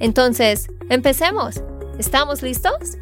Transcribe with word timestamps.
Entonces, 0.00 0.68
empecemos. 0.90 1.62
¿Estamos 1.98 2.42
listos? 2.42 2.98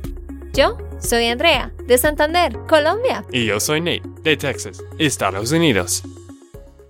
Yo 0.53 0.77
soy 1.01 1.27
Andrea, 1.27 1.73
de 1.87 1.97
Santander, 1.99 2.59
Colombia. 2.69 3.25
Y 3.33 3.47
yo 3.47 3.59
soy 3.59 3.81
Nate, 3.81 4.03
de 4.23 4.37
Texas, 4.37 4.83
Estados 4.99 5.51
Unidos. 5.53 6.03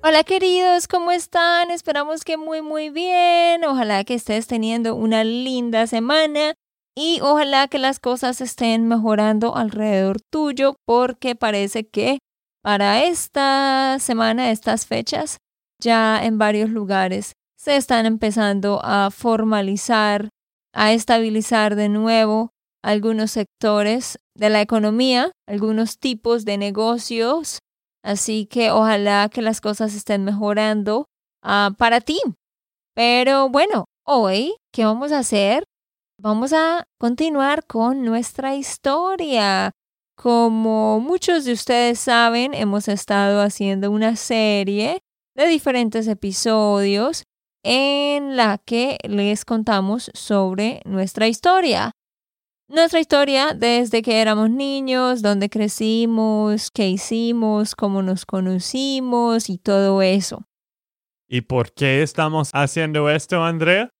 Hola 0.02 0.24
queridos, 0.24 0.88
¿cómo 0.88 1.12
están? 1.12 1.70
Esperamos 1.70 2.24
que 2.24 2.36
muy 2.36 2.60
muy 2.60 2.90
bien. 2.90 3.64
Ojalá 3.64 4.02
que 4.02 4.14
estés 4.14 4.48
teniendo 4.48 4.96
una 4.96 5.22
linda 5.22 5.86
semana 5.86 6.54
y 6.96 7.20
ojalá 7.22 7.68
que 7.68 7.78
las 7.78 8.00
cosas 8.00 8.40
estén 8.40 8.88
mejorando 8.88 9.54
alrededor 9.54 10.20
tuyo 10.20 10.74
porque 10.84 11.36
parece 11.36 11.86
que 11.86 12.18
para 12.62 13.04
esta 13.04 13.98
semana, 14.00 14.50
estas 14.50 14.86
fechas, 14.86 15.38
ya 15.80 16.24
en 16.24 16.38
varios 16.38 16.70
lugares 16.70 17.32
se 17.62 17.76
están 17.76 18.06
empezando 18.06 18.80
a 18.82 19.10
formalizar, 19.10 20.30
a 20.74 20.92
estabilizar 20.92 21.76
de 21.76 21.88
nuevo 21.88 22.50
algunos 22.82 23.30
sectores 23.30 24.18
de 24.34 24.50
la 24.50 24.60
economía, 24.60 25.30
algunos 25.46 25.98
tipos 25.98 26.44
de 26.44 26.58
negocios. 26.58 27.58
Así 28.02 28.46
que 28.46 28.72
ojalá 28.72 29.28
que 29.28 29.42
las 29.42 29.60
cosas 29.60 29.94
estén 29.94 30.24
mejorando 30.24 31.06
ah, 31.44 31.70
para 31.78 32.00
ti. 32.00 32.18
Pero 32.96 33.48
bueno, 33.48 33.84
hoy, 34.04 34.56
¿qué 34.72 34.84
vamos 34.84 35.12
a 35.12 35.20
hacer? 35.20 35.62
vamos 36.22 36.52
a 36.52 36.84
continuar 37.00 37.66
con 37.66 38.04
nuestra 38.04 38.54
historia. 38.54 39.72
Como 40.16 41.00
muchos 41.00 41.44
de 41.44 41.52
ustedes 41.52 41.98
saben, 41.98 42.54
hemos 42.54 42.86
estado 42.86 43.40
haciendo 43.40 43.90
una 43.90 44.14
serie 44.14 45.00
de 45.34 45.46
diferentes 45.48 46.06
episodios 46.06 47.24
en 47.62 48.36
la 48.36 48.58
que 48.58 48.98
les 49.04 49.44
contamos 49.44 50.10
sobre 50.14 50.80
nuestra 50.84 51.28
historia. 51.28 51.92
Nuestra 52.68 53.00
historia 53.00 53.54
desde 53.54 54.02
que 54.02 54.20
éramos 54.20 54.50
niños, 54.50 55.22
dónde 55.22 55.48
crecimos, 55.50 56.70
qué 56.70 56.88
hicimos, 56.88 57.74
cómo 57.74 58.02
nos 58.02 58.24
conocimos 58.24 59.50
y 59.50 59.58
todo 59.58 60.00
eso. 60.02 60.46
¿Y 61.28 61.42
por 61.42 61.72
qué 61.72 62.02
estamos 62.02 62.50
haciendo 62.52 63.10
esto, 63.10 63.42
Andrea? 63.42 63.90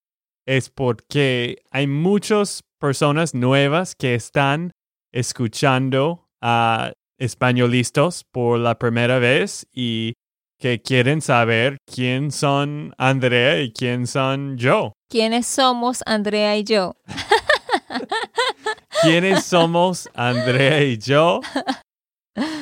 es 0.47 0.71
porque 0.71 1.63
hay 1.71 1.87
muchas 1.87 2.65
personas 2.79 3.35
nuevas 3.35 3.95
que 3.95 4.15
están 4.15 4.73
escuchando 5.13 6.29
a 6.41 6.93
españolistas 7.19 8.25
por 8.25 8.59
la 8.59 8.79
primera 8.79 9.19
vez 9.19 9.67
y 9.73 10.15
que 10.63 10.81
quieren 10.81 11.21
saber 11.21 11.79
quién 11.93 12.31
son 12.31 12.95
Andrea 12.97 13.61
y 13.61 13.73
quién 13.73 14.07
son 14.07 14.57
yo. 14.57 14.93
¿Quiénes 15.11 15.45
somos 15.45 16.05
Andrea 16.07 16.57
y 16.57 16.63
yo? 16.63 16.95
¿Quiénes 19.03 19.45
somos 19.45 20.09
Andrea 20.15 20.85
y 20.85 20.99
yo? 20.99 21.41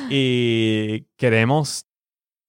Y 0.09 1.05
queremos 1.15 1.85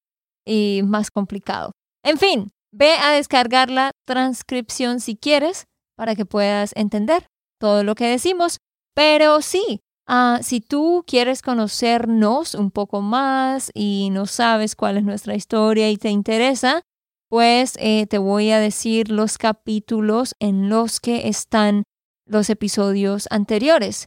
y 0.44 0.82
más 0.84 1.10
complicado. 1.10 1.72
En 2.04 2.18
fin, 2.18 2.50
ve 2.72 2.94
a 2.94 3.12
descargar 3.12 3.70
la 3.70 3.92
transcripción 4.06 5.00
si 5.00 5.16
quieres 5.16 5.66
para 5.96 6.16
que 6.16 6.24
puedas 6.24 6.72
entender 6.74 7.26
todo 7.60 7.84
lo 7.84 7.94
que 7.94 8.06
decimos. 8.06 8.58
Pero 8.94 9.40
sí, 9.42 9.80
Ah, 10.12 10.40
si 10.42 10.60
tú 10.60 11.04
quieres 11.06 11.40
conocernos 11.40 12.56
un 12.56 12.72
poco 12.72 13.00
más 13.00 13.70
y 13.74 14.08
no 14.10 14.26
sabes 14.26 14.74
cuál 14.74 14.96
es 14.96 15.04
nuestra 15.04 15.36
historia 15.36 15.88
y 15.88 15.98
te 15.98 16.10
interesa, 16.10 16.82
pues 17.28 17.74
eh, 17.78 18.08
te 18.08 18.18
voy 18.18 18.50
a 18.50 18.58
decir 18.58 19.08
los 19.08 19.38
capítulos 19.38 20.34
en 20.40 20.68
los 20.68 20.98
que 20.98 21.28
están 21.28 21.84
los 22.30 22.48
episodios 22.48 23.26
anteriores. 23.30 24.06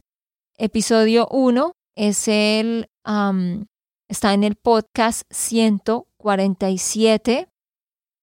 Episodio 0.56 1.28
1 1.30 1.72
es 1.94 2.26
el, 2.26 2.88
está 4.08 4.32
en 4.32 4.44
el 4.44 4.56
podcast 4.56 5.24
147. 5.30 7.48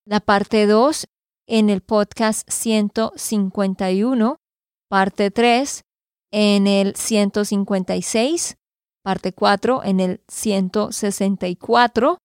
La 0.05 0.19
parte 0.19 0.65
2 0.65 1.05
en 1.47 1.69
el 1.69 1.81
podcast 1.81 2.49
151. 2.49 4.37
Parte 4.89 5.29
3 5.29 5.83
en 6.31 6.65
el 6.67 6.95
156, 6.95 8.57
parte 9.03 9.33
4 9.33 9.83
en 9.83 9.99
el 9.99 10.23
164, 10.27 12.17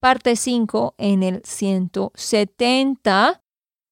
parte 0.00 0.36
5 0.36 0.94
en 0.98 1.22
el 1.22 1.42
170 1.44 3.42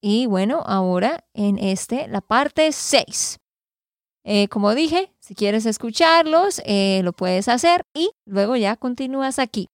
y 0.07 0.27
bueno, 0.27 0.63
ahora 0.67 1.25
en 1.33 1.57
este, 1.57 2.07
la 2.09 2.21
parte 2.21 2.73
6. 2.73 3.39
Eh, 4.27 4.49
como 4.49 4.75
dije, 4.75 5.11
si 5.19 5.35
quieres 5.35 5.65
escucharlos, 5.65 6.61
eh, 6.67 7.01
lo 7.03 7.15
puedes 7.15 7.49
hacer 7.49 7.87
y 7.95 8.11
luego 8.27 8.55
ya 8.57 8.77
continúas 8.77 9.39
aquí. 9.39 9.71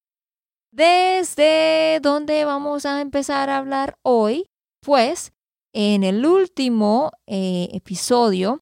¿Desde 0.70 1.98
dónde 2.00 2.44
vamos 2.44 2.86
a 2.86 3.00
empezar 3.00 3.50
a 3.50 3.58
hablar 3.58 3.98
hoy? 4.04 4.46
Pues 4.80 5.32
en 5.74 6.04
el 6.04 6.24
último 6.24 7.10
eh, 7.26 7.68
episodio 7.72 8.60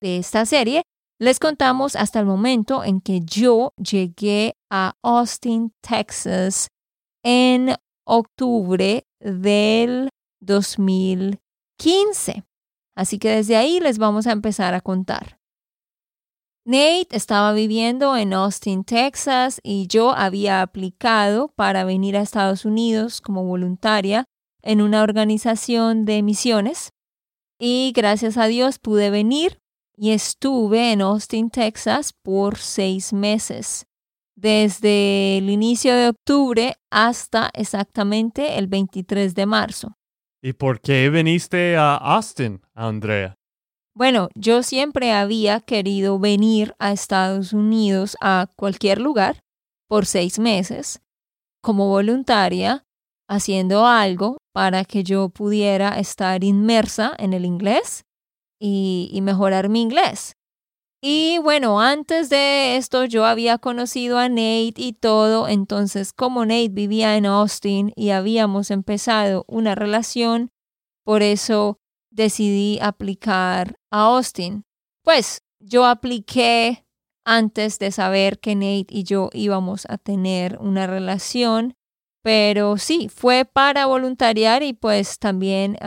de 0.00 0.16
esta 0.16 0.46
serie, 0.46 0.84
les 1.18 1.38
contamos 1.38 1.96
hasta 1.96 2.18
el 2.18 2.24
momento 2.24 2.82
en 2.82 3.02
que 3.02 3.20
yo 3.20 3.74
llegué 3.76 4.54
a 4.70 4.94
Austin, 5.02 5.74
Texas, 5.82 6.68
en 7.22 7.74
octubre 8.06 9.04
del 9.20 10.08
2015. 10.40 12.44
Así 12.94 13.18
que 13.18 13.30
desde 13.30 13.56
ahí 13.56 13.80
les 13.80 13.98
vamos 13.98 14.26
a 14.26 14.32
empezar 14.32 14.74
a 14.74 14.80
contar. 14.80 15.38
Nate 16.64 17.16
estaba 17.16 17.52
viviendo 17.52 18.16
en 18.16 18.34
Austin, 18.34 18.84
Texas, 18.84 19.60
y 19.62 19.86
yo 19.86 20.12
había 20.12 20.60
aplicado 20.60 21.48
para 21.48 21.84
venir 21.84 22.16
a 22.16 22.20
Estados 22.20 22.64
Unidos 22.64 23.20
como 23.20 23.44
voluntaria 23.44 24.26
en 24.62 24.82
una 24.82 25.02
organización 25.02 26.04
de 26.04 26.22
misiones. 26.22 26.92
Y 27.58 27.92
gracias 27.94 28.36
a 28.36 28.46
Dios 28.46 28.78
pude 28.78 29.10
venir 29.10 29.58
y 29.96 30.12
estuve 30.12 30.92
en 30.92 31.02
Austin, 31.02 31.50
Texas 31.50 32.14
por 32.22 32.58
seis 32.58 33.12
meses, 33.12 33.86
desde 34.36 35.38
el 35.38 35.50
inicio 35.50 35.94
de 35.94 36.08
octubre 36.08 36.74
hasta 36.90 37.50
exactamente 37.54 38.58
el 38.58 38.66
23 38.66 39.34
de 39.34 39.46
marzo. 39.46 39.99
¿Y 40.42 40.54
por 40.54 40.80
qué 40.80 41.10
viniste 41.10 41.76
a 41.76 41.96
Austin, 41.96 42.62
Andrea? 42.74 43.34
Bueno, 43.94 44.28
yo 44.34 44.62
siempre 44.62 45.12
había 45.12 45.60
querido 45.60 46.18
venir 46.18 46.74
a 46.78 46.92
Estados 46.92 47.52
Unidos 47.52 48.16
a 48.20 48.48
cualquier 48.56 49.00
lugar 49.00 49.40
por 49.88 50.06
seis 50.06 50.38
meses, 50.38 51.02
como 51.62 51.88
voluntaria 51.88 52.84
haciendo 53.28 53.86
algo 53.86 54.38
para 54.54 54.84
que 54.84 55.04
yo 55.04 55.28
pudiera 55.28 55.98
estar 55.98 56.42
inmersa 56.42 57.14
en 57.18 57.34
el 57.34 57.44
inglés 57.44 58.04
y, 58.58 59.10
y 59.12 59.20
mejorar 59.20 59.68
mi 59.68 59.82
inglés. 59.82 60.36
Y 61.02 61.38
bueno, 61.38 61.80
antes 61.80 62.28
de 62.28 62.76
esto 62.76 63.06
yo 63.06 63.24
había 63.24 63.56
conocido 63.56 64.18
a 64.18 64.28
Nate 64.28 64.74
y 64.76 64.92
todo, 64.92 65.48
entonces 65.48 66.12
como 66.12 66.44
Nate 66.44 66.68
vivía 66.68 67.16
en 67.16 67.24
Austin 67.24 67.92
y 67.96 68.10
habíamos 68.10 68.70
empezado 68.70 69.46
una 69.48 69.74
relación, 69.74 70.50
por 71.04 71.22
eso 71.22 71.78
decidí 72.10 72.78
aplicar 72.82 73.76
a 73.90 74.08
Austin. 74.08 74.64
Pues 75.02 75.42
yo 75.58 75.86
apliqué 75.86 76.84
antes 77.24 77.78
de 77.78 77.92
saber 77.92 78.38
que 78.38 78.54
Nate 78.54 78.86
y 78.90 79.04
yo 79.04 79.30
íbamos 79.32 79.86
a 79.88 79.96
tener 79.96 80.58
una 80.60 80.86
relación, 80.86 81.76
pero 82.22 82.76
sí, 82.76 83.08
fue 83.08 83.46
para 83.46 83.86
voluntariar 83.86 84.62
y 84.62 84.74
pues 84.74 85.18
también 85.18 85.78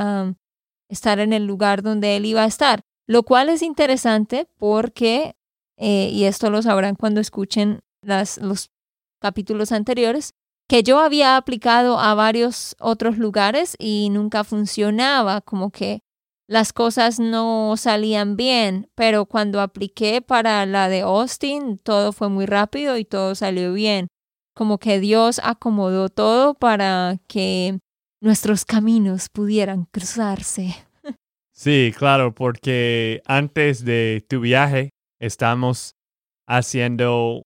estar 0.89 1.19
en 1.19 1.33
el 1.33 1.45
lugar 1.45 1.83
donde 1.83 2.15
él 2.15 2.25
iba 2.25 2.42
a 2.42 2.48
estar. 2.48 2.83
Lo 3.07 3.23
cual 3.23 3.50
es 3.50 3.61
interesante 3.61 4.47
porque, 4.57 5.35
eh, 5.77 6.09
y 6.11 6.25
esto 6.25 6.50
lo 6.50 6.61
sabrán 6.61 6.95
cuando 6.95 7.19
escuchen 7.19 7.81
las, 8.01 8.38
los 8.38 8.71
capítulos 9.19 9.71
anteriores, 9.71 10.33
que 10.67 10.83
yo 10.83 11.00
había 11.00 11.38
aplicado 11.38 12.00
a 12.00 12.13
varios 12.13 12.75
otros 12.79 13.17
lugares 13.17 13.75
y 13.77 14.09
nunca 14.09 14.44
funcionaba, 14.44 15.41
como 15.41 15.71
que 15.71 16.01
las 16.47 16.73
cosas 16.73 17.19
no 17.19 17.75
salían 17.77 18.35
bien, 18.35 18.89
pero 18.95 19.25
cuando 19.25 19.61
apliqué 19.61 20.21
para 20.21 20.65
la 20.65 20.89
de 20.89 21.01
Austin, 21.01 21.77
todo 21.77 22.11
fue 22.11 22.29
muy 22.29 22.45
rápido 22.45 22.97
y 22.97 23.05
todo 23.05 23.33
salió 23.35 23.73
bien. 23.73 24.07
Como 24.53 24.77
que 24.77 25.00
Dios 25.00 25.39
acomodó 25.44 26.09
todo 26.09 26.53
para 26.53 27.17
que 27.27 27.79
nuestros 28.21 28.65
caminos 28.65 29.29
pudieran 29.29 29.85
cruzarse. 29.85 30.75
Sí, 31.63 31.94
claro, 31.98 32.36
porque 32.36 33.21
antes 33.25 33.86
de 33.86 34.25
tu 34.27 34.42
viaje 34.42 34.89
estamos 35.18 35.95
haciendo 36.45 37.44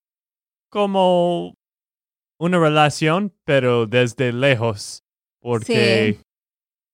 como 0.72 1.54
una 2.40 2.58
relación, 2.58 3.32
pero 3.46 3.86
desde 3.86 4.34
lejos, 4.34 5.04
porque 5.40 6.20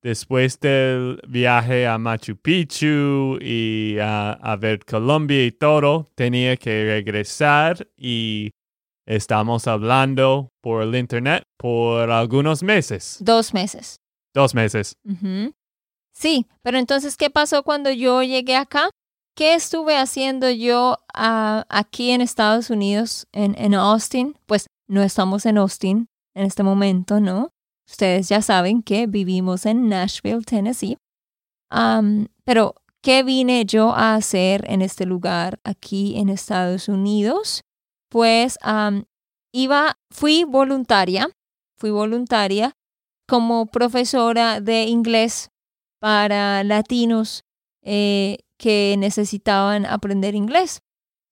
después 0.01 0.59
del 0.59 1.21
viaje 1.25 1.87
a 1.87 1.97
Machu 1.97 2.35
Picchu 2.35 3.37
y 3.39 3.95
a, 4.01 4.57
ver 4.59 4.83
Colombia 4.83 5.45
y 5.45 5.53
todo, 5.53 6.11
tenía 6.15 6.57
que 6.57 6.83
regresar 6.83 7.87
y 7.95 8.51
estamos 9.07 9.65
hablando 9.67 10.49
por 10.61 10.83
el 10.83 10.93
internet 10.93 11.43
por 11.57 12.11
algunos 12.11 12.63
meses. 12.63 13.15
Dos 13.21 13.53
meses. 13.53 13.95
Dos 14.33 14.53
meses. 14.53 14.97
Sí, 16.13 16.47
pero 16.61 16.77
entonces, 16.77 17.17
¿qué 17.17 17.29
pasó 17.29 17.63
cuando 17.63 17.91
yo 17.91 18.21
llegué 18.23 18.55
acá? 18.55 18.89
¿Qué 19.35 19.55
estuve 19.55 19.97
haciendo 19.97 20.49
yo 20.51 20.97
ah, 21.13 21.65
aquí 21.69 22.11
en 22.11 22.21
Estados 22.21 22.69
Unidos, 22.69 23.27
en, 23.31 23.55
en 23.57 23.73
Austin? 23.73 24.37
Pues 24.45 24.67
no 24.87 25.01
estamos 25.01 25.45
en 25.47 25.57
Austin 25.57 26.07
en 26.35 26.45
este 26.45 26.61
momento, 26.61 27.19
¿no? 27.19 27.49
Ustedes 27.89 28.29
ya 28.29 28.41
saben 28.41 28.83
que 28.83 29.07
vivimos 29.07 29.65
en 29.65 29.89
Nashville, 29.89 30.43
Tennessee. 30.43 30.97
pero, 32.43 32.75
¿qué 33.01 33.23
vine 33.23 33.65
yo 33.65 33.91
a 33.91 34.15
hacer 34.15 34.63
en 34.69 34.81
este 34.81 35.05
lugar 35.05 35.59
aquí 35.63 36.17
en 36.17 36.29
Estados 36.29 36.87
Unidos? 36.87 37.61
Pues 38.09 38.57
iba, 39.51 39.97
fui 40.11 40.43
voluntaria, 40.43 41.29
fui 41.77 41.89
voluntaria 41.89 42.73
como 43.27 43.65
profesora 43.65 44.61
de 44.61 44.83
inglés 44.83 45.49
para 46.03 46.65
latinos 46.65 47.45
eh, 47.81 48.39
que 48.57 48.97
necesitaban 48.99 49.85
aprender 49.85 50.35
inglés. 50.35 50.81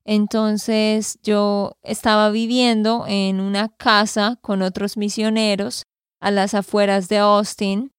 Entonces 0.06 1.20
yo 1.24 1.74
estaba 1.84 2.30
viviendo 2.30 3.04
en 3.06 3.42
una 3.42 3.68
casa 3.68 4.38
con 4.42 4.62
otros 4.62 4.96
misioneros 4.96 5.84
a 6.22 6.32
las 6.32 6.54
afueras 6.54 7.10
de 7.10 7.18
Austin 7.18 7.92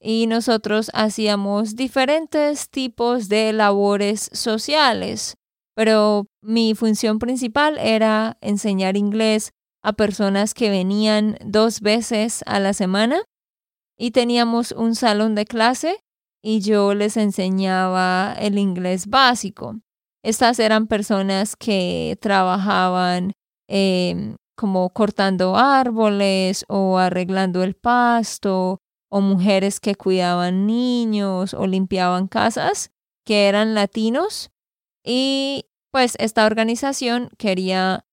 y 0.00 0.26
nosotros 0.26 0.90
hacíamos 0.94 1.76
diferentes 1.76 2.70
tipos 2.70 3.28
de 3.28 3.52
labores 3.52 4.28
sociales, 4.32 5.36
pero 5.76 6.26
mi 6.42 6.74
función 6.74 7.20
principal 7.20 7.78
era 7.78 8.36
enseñar 8.40 8.96
inglés 8.96 9.52
a 9.80 9.92
personas 9.92 10.54
que 10.54 10.70
venían 10.70 11.38
dos 11.44 11.80
veces 11.82 12.42
a 12.46 12.58
la 12.58 12.72
semana 12.72 13.22
y 13.96 14.10
teníamos 14.10 14.72
un 14.72 14.96
salón 14.96 15.36
de 15.36 15.44
clase 15.44 16.00
y 16.48 16.60
yo 16.60 16.94
les 16.94 17.16
enseñaba 17.16 18.32
el 18.38 18.56
inglés 18.56 19.08
básico. 19.08 19.80
Estas 20.22 20.60
eran 20.60 20.86
personas 20.86 21.56
que 21.56 22.16
trabajaban 22.20 23.32
em, 23.68 24.36
como 24.56 24.88
cortando 24.90 25.56
árboles 25.56 26.64
o 26.68 26.98
arreglando 26.98 27.64
el 27.64 27.74
pasto 27.74 28.78
o 29.10 29.20
mujeres 29.20 29.80
que 29.80 29.96
cuidaban 29.96 30.68
niños 30.68 31.52
o 31.52 31.66
limpiaban 31.66 32.28
casas 32.28 32.92
que 33.24 33.48
eran 33.48 33.74
latinos 33.74 34.52
y 35.04 35.64
pues 35.90 36.14
esta 36.20 36.46
organización 36.46 37.30
quería 37.38 38.06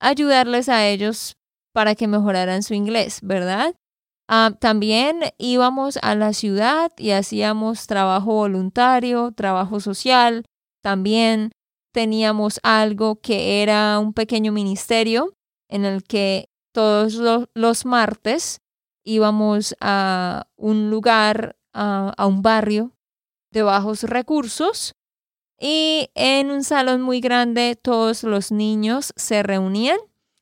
ayudarles 0.00 0.68
a 0.68 0.86
ellos 0.86 1.36
para 1.74 1.96
que 1.96 2.06
mejoraran 2.06 2.62
su 2.62 2.74
inglés, 2.74 3.18
¿verdad? 3.20 3.74
Ah, 4.28 4.52
también 4.60 5.20
íbamos 5.38 5.98
a 6.02 6.14
la 6.14 6.34
ciudad 6.34 6.92
y 6.98 7.12
hacíamos 7.12 7.86
trabajo 7.86 8.34
voluntario, 8.34 9.32
trabajo 9.32 9.80
social. 9.80 10.44
También 10.82 11.52
teníamos 11.92 12.60
algo 12.62 13.20
que 13.20 13.62
era 13.62 13.98
un 13.98 14.12
pequeño 14.12 14.52
ministerio 14.52 15.34
en 15.70 15.86
el 15.86 16.04
que 16.04 16.50
todos 16.72 17.48
los, 17.54 17.86
martes 17.86 18.60
íbamos 19.02 19.74
a 19.80 20.46
un 20.56 20.90
lugar, 20.90 21.56
a 21.72 22.26
un 22.26 22.42
barrio 22.42 22.92
de 23.50 23.62
bajos 23.62 24.02
recursos 24.02 24.94
y 25.58 26.10
en 26.14 26.50
un 26.50 26.64
salón 26.64 27.00
muy 27.00 27.20
grande 27.20 27.76
todos 27.80 28.22
los 28.22 28.52
niños 28.52 29.12
se 29.16 29.42
reunían 29.42 29.98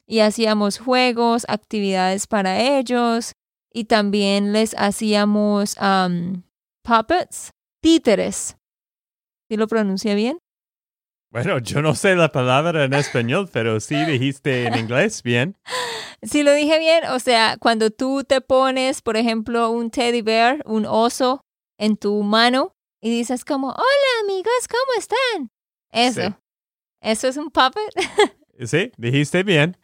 y 0.06 0.20
hacíamos 0.20 0.78
juegos, 0.78 1.44
actividades 1.48 2.26
para 2.26 2.60
ellos, 2.60 3.32
y 3.72 3.84
también 3.84 4.52
les 4.52 4.74
hacíamos 4.78 5.76
puppets, 6.82 7.50
títeres. 7.82 8.56
¿Sí 9.48 9.56
lo 9.56 9.66
pronuncia 9.68 10.14
bien? 10.14 10.38
Bueno, 11.30 11.58
yo 11.58 11.82
no 11.82 11.94
sé 11.94 12.16
la 12.16 12.32
palabra 12.32 12.84
en 12.84 12.94
español, 12.94 13.48
pero 13.52 13.78
sí 13.80 13.94
dijiste 14.06 14.66
en 14.66 14.78
inglés 14.78 15.22
bien. 15.22 15.56
Sí 16.22 16.42
lo 16.42 16.52
dije 16.52 16.78
bien, 16.78 17.04
o 17.10 17.18
sea, 17.18 17.56
cuando 17.60 17.90
tú 17.90 18.24
te 18.24 18.40
pones, 18.40 19.02
por 19.02 19.16
ejemplo, 19.16 19.70
un 19.70 19.90
teddy 19.90 20.22
bear, 20.22 20.62
un 20.64 20.86
oso 20.86 21.42
en 21.78 21.96
tu 21.96 22.22
mano 22.22 22.72
y 23.02 23.10
dices 23.10 23.44
como, 23.44 23.68
hola 23.68 24.22
amigos, 24.22 24.66
¿cómo 24.68 24.98
están? 24.98 25.50
Eso. 25.92 26.40
¿Eso 27.02 27.28
es 27.28 27.36
un 27.36 27.50
puppet? 27.50 27.92
sí, 28.64 28.90
dijiste 28.96 29.42
bien. 29.42 29.76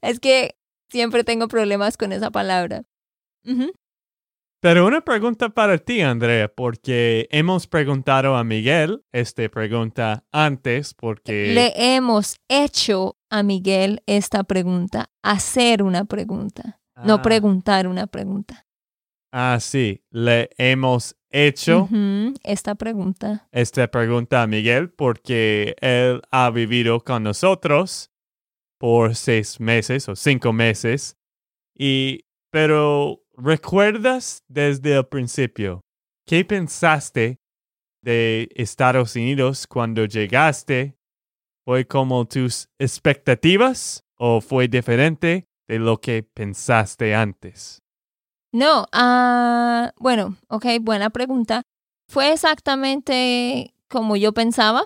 Es 0.00 0.20
que 0.20 0.54
siempre 0.90 1.24
tengo 1.24 1.48
problemas 1.48 1.96
con 1.96 2.12
esa 2.12 2.30
palabra. 2.30 2.84
Pero 4.60 4.86
una 4.86 5.00
pregunta 5.00 5.48
para 5.48 5.78
ti, 5.78 6.02
Andrea, 6.02 6.52
porque 6.54 7.28
hemos 7.30 7.66
preguntado 7.66 8.36
a 8.36 8.44
Miguel 8.44 9.02
esta 9.10 9.48
pregunta 9.48 10.26
antes, 10.32 10.92
porque... 10.92 11.54
Le 11.54 11.96
hemos 11.96 12.36
hecho 12.48 13.16
a 13.30 13.42
Miguel 13.42 14.02
esta 14.06 14.44
pregunta, 14.44 15.10
hacer 15.22 15.82
una 15.82 16.04
pregunta, 16.04 16.80
no 17.04 17.14
ah. 17.14 17.22
preguntar 17.22 17.86
una 17.86 18.06
pregunta. 18.06 18.66
Ah, 19.32 19.58
sí, 19.60 20.04
le 20.10 20.50
hemos 20.58 21.16
hecho 21.30 21.88
esta 22.42 22.74
pregunta. 22.74 23.48
Esta 23.52 23.88
pregunta 23.88 24.42
a 24.42 24.46
Miguel 24.46 24.90
porque 24.90 25.76
él 25.80 26.20
ha 26.30 26.50
vivido 26.50 27.00
con 27.00 27.22
nosotros 27.22 28.10
por 28.78 29.14
seis 29.14 29.60
meses 29.60 30.08
o 30.08 30.16
cinco 30.16 30.52
meses. 30.52 31.16
Y, 31.78 32.24
pero 32.50 33.22
¿Recuerdas 33.42 34.44
desde 34.48 34.96
el 34.96 35.06
principio 35.06 35.80
qué 36.26 36.44
pensaste 36.44 37.38
de 38.02 38.50
Estados 38.54 39.16
Unidos 39.16 39.66
cuando 39.66 40.04
llegaste? 40.04 40.98
¿Fue 41.64 41.86
como 41.86 42.26
tus 42.26 42.68
expectativas 42.78 44.04
o 44.18 44.42
fue 44.42 44.68
diferente 44.68 45.46
de 45.66 45.78
lo 45.78 45.98
que 46.02 46.22
pensaste 46.22 47.14
antes? 47.14 47.78
No, 48.52 48.86
ah, 48.92 49.92
bueno, 49.96 50.36
ok, 50.48 50.66
buena 50.82 51.08
pregunta. 51.08 51.62
Fue 52.10 52.32
exactamente 52.32 53.72
como 53.88 54.16
yo 54.16 54.34
pensaba. 54.34 54.84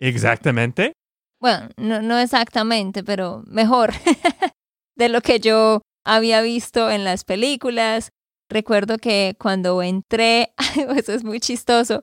¿Exactamente? 0.00 0.94
Bueno, 1.40 1.68
no, 1.76 2.00
no 2.00 2.18
exactamente, 2.18 3.04
pero 3.04 3.42
mejor 3.46 3.92
de 4.96 5.08
lo 5.10 5.20
que 5.20 5.40
yo 5.40 5.82
había 6.04 6.42
visto 6.42 6.90
en 6.90 7.04
las 7.04 7.24
películas. 7.24 8.10
Recuerdo 8.48 8.98
que 8.98 9.36
cuando 9.38 9.82
entré, 9.82 10.54
eso 10.96 11.12
es 11.12 11.24
muy 11.24 11.40
chistoso, 11.40 12.02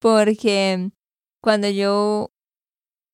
porque 0.00 0.90
cuando 1.40 1.68
yo 1.68 2.30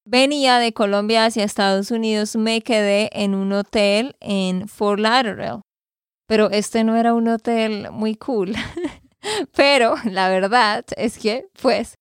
venía 0.04 0.58
de 0.58 0.72
Colombia 0.72 1.26
hacia 1.26 1.44
Estados 1.44 1.90
Unidos, 1.90 2.36
me 2.36 2.62
quedé 2.62 3.10
en 3.12 3.34
un 3.34 3.52
hotel 3.52 4.16
en 4.20 4.68
Fort 4.68 5.00
Lauderdale. 5.00 5.62
Pero 6.26 6.50
este 6.50 6.84
no 6.84 6.96
era 6.96 7.12
un 7.14 7.28
hotel 7.28 7.90
muy 7.90 8.14
cool. 8.14 8.54
Pero 9.54 9.96
la 10.04 10.28
verdad 10.28 10.84
es 10.96 11.18
que, 11.18 11.48
pues, 11.60 11.94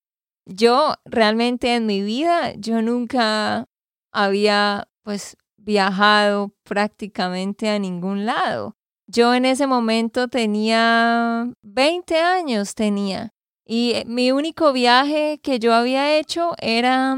yo 0.45 0.93
realmente 1.05 1.75
en 1.75 1.85
mi 1.85 2.01
vida, 2.01 2.53
yo 2.55 2.81
nunca 2.81 3.65
había, 4.11 4.87
pues, 5.03 5.35
viajado 5.59 6.53
prácticamente 6.63 7.69
a 7.69 7.79
ningún 7.79 8.25
lado. 8.25 8.75
Yo 9.07 9.33
en 9.33 9.45
ese 9.45 9.67
momento 9.67 10.27
tenía 10.27 11.51
20 11.63 12.19
años, 12.19 12.75
tenía. 12.75 13.31
Y 13.65 14.03
mi 14.05 14.31
único 14.31 14.73
viaje 14.73 15.39
que 15.43 15.59
yo 15.59 15.73
había 15.73 16.17
hecho 16.17 16.53
era 16.59 17.17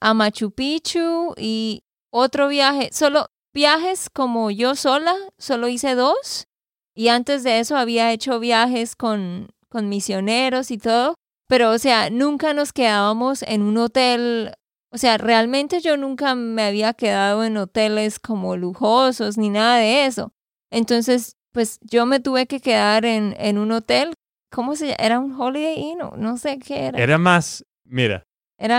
a 0.00 0.14
Machu 0.14 0.50
Picchu 0.50 1.34
y 1.36 1.84
otro 2.10 2.48
viaje, 2.48 2.90
solo 2.92 3.26
viajes 3.54 4.10
como 4.10 4.50
yo 4.50 4.74
sola, 4.74 5.14
solo 5.38 5.68
hice 5.68 5.94
dos. 5.94 6.46
Y 6.94 7.08
antes 7.08 7.42
de 7.42 7.60
eso 7.60 7.76
había 7.76 8.12
hecho 8.12 8.38
viajes 8.38 8.96
con, 8.96 9.48
con 9.68 9.88
misioneros 9.88 10.70
y 10.70 10.78
todo. 10.78 11.14
Pero, 11.48 11.70
o 11.70 11.78
sea, 11.78 12.10
nunca 12.10 12.54
nos 12.54 12.72
quedábamos 12.72 13.42
en 13.42 13.62
un 13.62 13.78
hotel. 13.78 14.54
O 14.92 14.98
sea, 14.98 15.16
realmente 15.18 15.80
yo 15.80 15.96
nunca 15.96 16.34
me 16.34 16.62
había 16.62 16.92
quedado 16.92 17.44
en 17.44 17.56
hoteles 17.56 18.18
como 18.18 18.56
lujosos 18.56 19.38
ni 19.38 19.48
nada 19.48 19.78
de 19.78 20.06
eso. 20.06 20.32
Entonces, 20.70 21.36
pues 21.52 21.78
yo 21.82 22.06
me 22.06 22.20
tuve 22.20 22.46
que 22.46 22.60
quedar 22.60 23.04
en, 23.04 23.34
en 23.38 23.58
un 23.58 23.72
hotel. 23.72 24.12
¿Cómo 24.50 24.76
se 24.76 24.88
llama? 24.88 24.96
¿Era 24.98 25.18
un 25.18 25.32
Holiday 25.32 25.78
Inn? 25.78 25.98
No 26.18 26.36
sé 26.36 26.58
qué 26.58 26.86
era. 26.86 26.98
Era 26.98 27.16
más, 27.16 27.64
mira, 27.84 28.24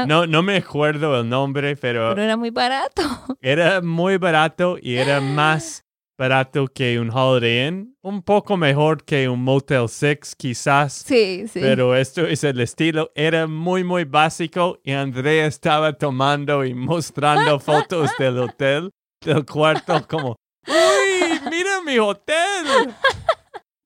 no, 0.08 0.28
no 0.28 0.44
me 0.44 0.58
acuerdo 0.58 1.20
el 1.20 1.28
nombre, 1.28 1.76
pero... 1.76 2.10
Pero 2.10 2.24
era 2.24 2.38
muy 2.38 2.52
barato. 2.52 3.02
Era 3.42 3.82
muy 3.82 4.18
barato 4.18 4.78
y 4.82 4.96
era 4.96 5.20
más 5.22 5.83
barato 6.18 6.68
que 6.68 7.00
un 7.00 7.10
Holiday 7.10 7.68
Inn. 7.68 7.98
Un 8.02 8.22
poco 8.22 8.58
mejor 8.58 9.04
que 9.04 9.28
un 9.30 9.44
Motel 9.44 9.88
Six, 9.90 10.36
quizás. 10.36 10.94
Sí, 10.94 11.46
sí. 11.48 11.60
Pero 11.62 11.96
esto 11.96 12.26
es 12.26 12.44
el 12.44 12.60
estilo. 12.60 13.12
Era 13.16 13.48
muy, 13.48 13.84
muy 13.84 14.04
básico 14.04 14.80
y 14.84 14.92
Andrea 14.92 15.46
estaba 15.46 15.94
tomando 15.94 16.64
y 16.66 16.74
mostrando 16.74 17.60
fotos 17.62 18.12
del 18.18 18.40
hotel, 18.40 18.92
del 19.22 19.46
cuarto, 19.46 20.06
como, 20.08 20.36
¡Uy, 20.68 21.40
mira 21.50 21.82
mi 21.86 21.98
hotel! 22.00 22.94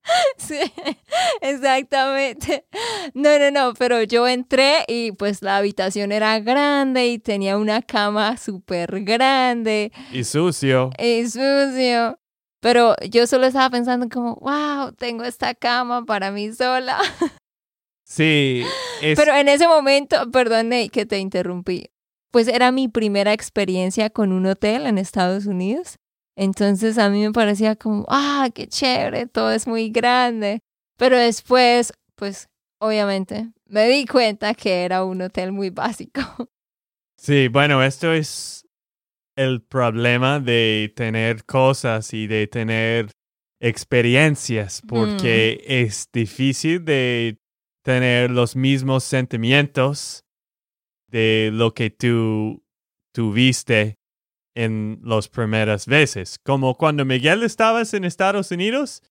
Sí, 0.38 0.62
exactamente. 1.50 2.66
No, 3.13 3.39
no, 3.39 3.51
no, 3.51 3.74
pero 3.74 4.04
yo 4.04 4.27
entré 4.27 4.84
y 4.88 5.13
pues 5.13 5.42
la 5.42 5.58
habitación 5.58 6.12
era 6.12 6.39
grande 6.39 7.08
y 7.08 7.20
tenía 7.20 7.58
una 7.58 7.82
cama 7.82 8.36
súper 8.38 9.04
grande. 9.04 9.92
Y 10.12 10.24
sucio. 10.25 10.92
Y 11.00 11.25
sucio. 11.25 12.20
Pero 12.60 12.96
yo 13.10 13.25
solo 13.27 13.48
estaba 13.48 13.70
pensando 13.70 14.10
como, 14.10 14.36
wow, 14.36 14.92
tengo 14.92 15.24
esta 15.24 15.56
cama 15.56 16.06
para 16.06 16.32
mí 16.32 16.51
sola. 16.54 17.00
Sí. 18.10 18.63
Pero 19.01 19.36
en 19.36 19.50
ese 19.50 19.68
momento, 19.68 20.32
perdone 20.32 20.88
que 20.88 21.06
te 21.06 21.20
interrumpí, 21.20 21.89
pues 22.32 22.48
era 22.48 22.72
mi 22.72 22.88
primera 22.88 23.34
experiencia 23.34 24.10
con 24.10 24.32
un 24.32 24.46
hotel 24.46 24.88
en 24.88 24.98
Estados 24.98 25.46
Unidos. 25.46 25.98
Entonces 26.38 26.98
a 27.00 27.10
mí 27.10 27.22
me 27.22 27.34
parecía 27.34 27.75
como, 27.75 28.06
ah, 28.08 28.48
qué 28.54 28.68
chévere, 28.68 29.27
todo 29.27 29.51
es 29.51 29.68
muy 29.68 29.89
grande. 29.89 30.62
Pero 30.98 31.18
después, 31.18 31.94
pues 32.16 32.50
obviamente, 32.80 33.51
me 33.66 33.88
di 33.88 34.06
cuenta 34.06 34.54
que 34.54 34.84
era 34.84 35.04
un 35.04 35.22
hotel 35.22 35.51
muy 35.51 35.70
básico. 35.70 36.22
Sí, 37.20 37.48
bueno, 37.48 37.82
esto 37.82 38.13
es 38.13 38.68
el 39.36 39.63
problema 39.63 40.39
de 40.39 40.94
tener 40.96 41.46
cosas 41.46 42.13
y 42.13 42.27
de 42.27 42.46
tener 42.46 43.10
experiencias, 43.60 44.84
porque 44.88 45.58
mm. 45.60 45.72
es 45.72 46.10
difícil 46.13 46.86
de 46.86 47.39
tener 47.84 48.30
los 48.30 48.56
mismos 48.56 49.04
sentimientos 49.04 50.25
de 51.10 51.50
lo 51.51 51.74
que 51.74 51.89
tú 51.89 52.63
tuviste 53.13 53.98
en 54.56 55.00
las 55.04 55.27
primeras 55.27 55.88
veces. 55.88 56.38
Como 56.38 56.75
cuando 56.75 57.06
Miguel 57.06 57.44
estabas 57.44 57.94
en 57.94 58.04
Estados 58.04 58.51
Unidos, 58.51 59.01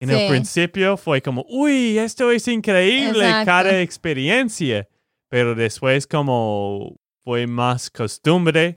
en 0.00 0.10
el 0.10 0.28
principio 0.28 0.96
fue 0.96 1.20
como, 1.20 1.44
uy, 1.48 1.98
esto 1.98 2.30
es 2.30 2.48
increíble, 2.48 3.24
cada 3.44 3.80
experiencia. 3.80 4.88
Pero 5.28 5.54
después 5.54 6.06
como 6.06 6.96
fue 7.22 7.46
más 7.46 7.90
costumbre. 7.90 8.76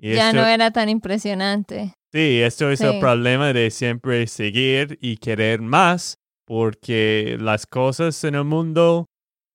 ya 0.00 0.32
no 0.32 0.46
era 0.46 0.70
tan 0.70 0.88
impresionante. 0.88 1.94
Sí, 2.12 2.40
esto 2.40 2.70
es 2.70 2.80
el 2.80 2.98
problema 2.98 3.52
de 3.52 3.70
siempre 3.70 4.26
seguir 4.26 4.98
y 5.00 5.18
querer 5.18 5.60
más, 5.60 6.16
porque 6.46 7.36
las 7.40 7.66
cosas 7.66 8.22
en 8.24 8.36
el 8.36 8.44
mundo 8.44 9.06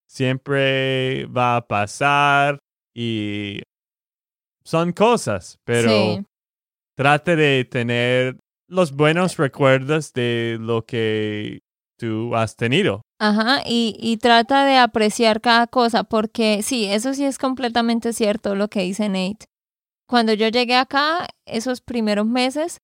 siempre 0.08 1.25
va 1.25 1.56
a 1.56 1.68
pasar 1.68 2.60
y 2.94 3.62
son 4.63 4.92
cosas, 4.92 5.58
pero 5.63 6.24
trate 6.96 7.36
de 7.36 7.66
tener 7.66 8.38
los 8.69 8.93
buenos 8.93 9.38
recuerdos 9.38 10.13
de 10.13 10.57
lo 10.59 10.85
que 10.85 11.61
tú 11.97 12.35
has 12.35 12.55
tenido. 12.55 13.01
Ajá, 13.19 13.61
y, 13.65 13.97
y 13.99 14.17
trata 14.17 14.65
de 14.65 14.77
apreciar 14.77 15.41
cada 15.41 15.67
cosa, 15.67 16.05
porque 16.05 16.61
sí, 16.63 16.85
eso 16.85 17.13
sí 17.13 17.25
es 17.25 17.38
completamente 17.38 18.13
cierto 18.13 18.55
lo 18.55 18.69
que 18.69 18.81
dice 18.81 19.09
Nate. 19.09 19.47
Cuando 20.07 20.33
yo 20.33 20.47
llegué 20.47 20.75
acá, 20.75 21.27
esos 21.45 21.81
primeros 21.81 22.25
meses, 22.25 22.79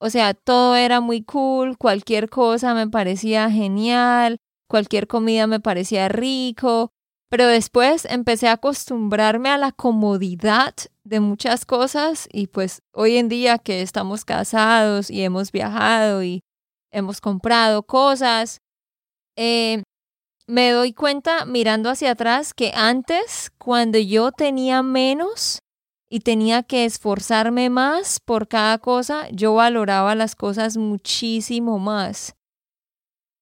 o 0.00 0.10
sea, 0.10 0.34
todo 0.34 0.76
era 0.76 1.00
muy 1.00 1.22
cool, 1.22 1.78
cualquier 1.78 2.28
cosa 2.28 2.74
me 2.74 2.88
parecía 2.88 3.50
genial, 3.50 4.38
cualquier 4.68 5.06
comida 5.06 5.46
me 5.46 5.60
parecía 5.60 6.08
rico, 6.08 6.92
pero 7.28 7.46
después 7.46 8.06
empecé 8.06 8.48
a 8.48 8.52
acostumbrarme 8.52 9.50
a 9.50 9.58
la 9.58 9.72
comodidad 9.72 10.74
de 11.04 11.20
muchas 11.20 11.66
cosas 11.66 12.28
y 12.32 12.46
pues 12.46 12.82
hoy 12.92 13.16
en 13.16 13.28
día 13.28 13.58
que 13.58 13.82
estamos 13.82 14.24
casados 14.24 15.10
y 15.10 15.22
hemos 15.22 15.52
viajado 15.52 16.22
y 16.22 16.40
hemos 16.90 17.20
comprado 17.20 17.82
cosas, 17.82 18.60
eh, 19.36 19.82
me 20.46 20.70
doy 20.70 20.94
cuenta 20.94 21.44
mirando 21.44 21.90
hacia 21.90 22.12
atrás 22.12 22.54
que 22.54 22.72
antes, 22.74 23.52
cuando 23.58 23.98
yo 23.98 24.32
tenía 24.32 24.82
menos 24.82 25.58
y 26.08 26.20
tenía 26.20 26.62
que 26.62 26.86
esforzarme 26.86 27.68
más 27.68 28.18
por 28.20 28.48
cada 28.48 28.78
cosa, 28.78 29.28
yo 29.30 29.54
valoraba 29.54 30.14
las 30.14 30.34
cosas 30.34 30.78
muchísimo 30.78 31.78
más. 31.78 32.34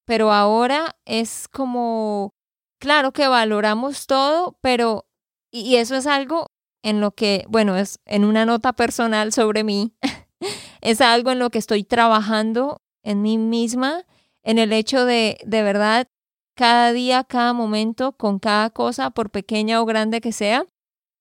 Pero 0.05 0.33
ahora 0.33 0.97
es 1.05 1.47
como 1.49 2.33
claro 2.78 3.12
que 3.12 3.28
valoramos 3.28 4.06
todo, 4.06 4.59
pero, 4.61 5.06
y 5.50 5.76
eso 5.76 5.95
es 5.97 6.06
algo 6.06 6.47
en 6.83 7.00
lo 7.00 7.12
que, 7.12 7.45
bueno, 7.49 7.76
es 7.76 7.99
en 8.06 8.25
una 8.25 8.47
nota 8.47 8.75
personal 8.75 9.33
sobre 9.33 9.64
mí, 9.64 9.92
es 10.80 11.00
algo 11.00 11.30
en 11.30 11.38
lo 11.38 11.50
que 11.50 11.59
estoy 11.59 11.85
trabajando 11.85 12.83
en 13.02 13.23
mí 13.23 13.38
misma, 13.38 14.04
en 14.42 14.59
el 14.59 14.73
hecho 14.73 15.04
de, 15.04 15.38
de 15.45 15.62
verdad, 15.62 16.09
cada 16.54 16.92
día, 16.92 17.25
cada 17.25 17.52
momento, 17.52 18.12
con 18.12 18.38
cada 18.38 18.71
cosa, 18.71 19.11
por 19.11 19.30
pequeña 19.30 19.80
o 19.83 19.85
grande 19.85 20.21
que 20.21 20.33
sea, 20.33 20.64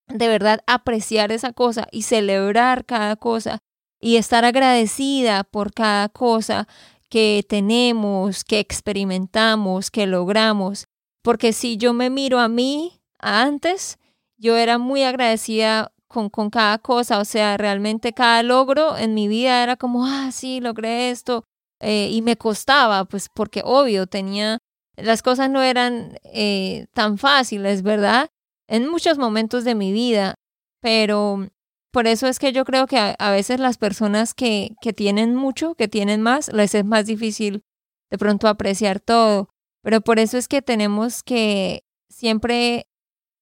de 0.07 0.27
verdad 0.27 0.61
apreciar 0.67 1.31
esa 1.31 1.51
cosa 1.51 1.87
y 1.91 2.03
celebrar 2.03 2.85
cada 2.85 3.15
cosa 3.15 3.59
y 3.99 4.17
estar 4.17 4.45
agradecida 4.45 5.43
por 5.43 5.73
cada 5.73 6.09
cosa 6.09 6.67
que 7.09 7.45
tenemos, 7.47 8.43
que 8.43 8.59
experimentamos, 8.59 9.89
que 9.89 10.05
logramos. 10.05 10.87
Porque 11.25 11.53
si 11.53 11.77
yo 11.77 11.91
me 11.93 12.11
miro 12.11 12.39
a 12.39 12.47
mí 12.47 13.01
antes, 13.17 13.97
yo 14.37 14.57
era 14.57 14.77
muy 14.77 15.01
agradecida 15.01 15.91
con, 16.07 16.29
con 16.29 16.51
cada 16.51 16.77
cosa, 16.77 17.17
o 17.17 17.25
sea, 17.25 17.57
realmente 17.57 18.13
cada 18.13 18.43
logro 18.43 18.95
en 18.95 19.15
mi 19.15 19.27
vida 19.27 19.63
era 19.63 19.75
como, 19.75 20.05
ah, 20.05 20.29
sí, 20.31 20.61
logré 20.61 21.09
esto, 21.09 21.43
eh, 21.81 22.09
y 22.11 22.21
me 22.21 22.37
costaba, 22.37 23.05
pues 23.05 23.27
porque 23.33 23.63
obvio, 23.65 24.05
tenía, 24.05 24.59
las 24.97 25.23
cosas 25.23 25.49
no 25.49 25.63
eran 25.63 26.15
eh, 26.25 26.85
tan 26.93 27.17
fáciles, 27.17 27.81
¿verdad? 27.81 28.27
En 28.67 28.87
muchos 28.87 29.17
momentos 29.17 29.63
de 29.63 29.73
mi 29.73 29.91
vida, 29.91 30.35
pero 30.79 31.47
por 31.91 32.05
eso 32.05 32.27
es 32.27 32.37
que 32.37 32.53
yo 32.53 32.65
creo 32.65 32.85
que 32.85 32.99
a, 32.99 33.15
a 33.17 33.31
veces 33.31 33.59
las 33.59 33.79
personas 33.79 34.35
que, 34.35 34.75
que 34.79 34.93
tienen 34.93 35.33
mucho, 35.33 35.73
que 35.73 35.87
tienen 35.87 36.21
más, 36.21 36.53
les 36.53 36.75
es 36.75 36.85
más 36.85 37.07
difícil 37.07 37.63
de 38.11 38.19
pronto 38.19 38.47
apreciar 38.47 38.99
todo. 38.99 39.49
Pero 39.85 40.01
por 40.01 40.17
eso 40.17 40.39
es 40.39 40.47
que 40.47 40.63
tenemos 40.63 41.21
que 41.21 41.83
siempre 42.09 42.87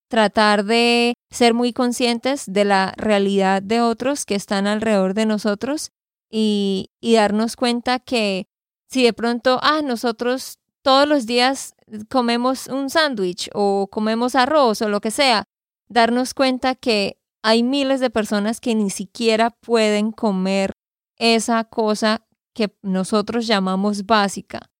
tratar 0.09 0.65
de 0.65 1.13
ser 1.31 1.53
muy 1.53 1.71
conscientes 1.71 2.43
de 2.51 2.65
la 2.65 2.93
realidad 2.97 3.61
de 3.63 3.79
otros 3.79 4.25
que 4.25 4.35
están 4.35 4.67
alrededor 4.67 5.13
de 5.13 5.25
nosotros 5.25 5.91
y, 6.29 6.89
darnos 7.01 7.55
cuenta 7.55 7.99
que 7.99 8.47
si 8.89 9.05
de 9.05 9.13
pronto, 9.13 9.57
ah, 9.63 9.81
nosotros 9.81 10.59
todos 10.81 11.07
los 11.07 11.25
días 11.25 11.75
comemos 12.09 12.67
un 12.67 12.89
sándwich 12.89 13.49
o 13.53 13.87
comemos 13.89 14.35
arroz 14.35 14.81
o 14.81 14.89
lo 14.89 14.99
que 14.99 15.11
sea, 15.11 15.45
darnos 15.87 16.33
cuenta 16.33 16.75
que 16.75 17.21
hay 17.41 17.63
miles 17.63 18.01
de 18.01 18.09
personas 18.09 18.59
que 18.59 18.75
ni 18.75 18.89
siquiera 18.89 19.51
pueden 19.61 20.11
comer 20.11 20.73
esa 21.17 21.63
cosa 21.63 22.27
que 22.53 22.75
nosotros 22.81 23.47
llamamos 23.47 24.05
básica. 24.05 24.72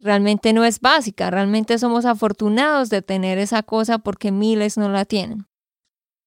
Realmente 0.00 0.52
no 0.52 0.64
es 0.64 0.80
básica, 0.80 1.30
realmente 1.30 1.78
somos 1.78 2.06
afortunados 2.06 2.88
de 2.88 3.02
tener 3.02 3.38
esa 3.38 3.62
cosa 3.62 3.98
porque 3.98 4.32
miles 4.32 4.78
no 4.78 4.88
la 4.88 5.04
tienen. 5.04 5.46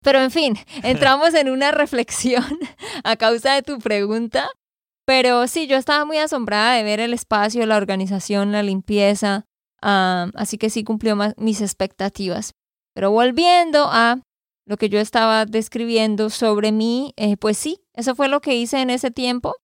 Pero 0.03 0.20
en 0.20 0.32
fin, 0.32 0.56
entramos 0.84 1.34
en 1.34 1.50
una 1.50 1.72
reflexión 1.72 2.44
a 3.03 3.15
causa 3.15 3.56
de 3.56 3.63
tu 3.63 3.80
pregunta. 3.80 4.50
Pero 5.06 5.48
sí, 5.48 5.68
yo 5.68 5.75
estaba 5.75 6.06
muy 6.06 6.18
asombrada 6.18 6.75
de 6.75 6.84
ver 6.84 7.00
el 7.00 7.13
espacio, 7.13 7.65
la 7.65 7.77
organización, 7.77 8.51
la 8.51 8.63
limpieza. 8.63 9.46
así 9.82 10.58
que 10.58 10.70
sí 10.70 10.84
cumplió 10.84 11.18
mis 11.36 11.62
expectativas. 11.62 12.53
Pero 12.94 13.12
volviendo 13.12 13.89
a 13.92 14.22
lo 14.65 14.77
que 14.77 14.88
yo 14.88 15.00
estaba 15.00 15.46
describiendo 15.46 16.30
sobre 16.30 16.72
mí, 16.72 17.13
eh, 17.18 17.36
pues 17.36 17.58
sí, 17.58 17.82
eso 17.94 18.15
fue 18.15 18.30
lo 18.30 18.39
que 18.39 18.56
hice 18.56 18.80
en 18.80 18.92
ese 18.92 19.12
tiempo. 19.12 19.56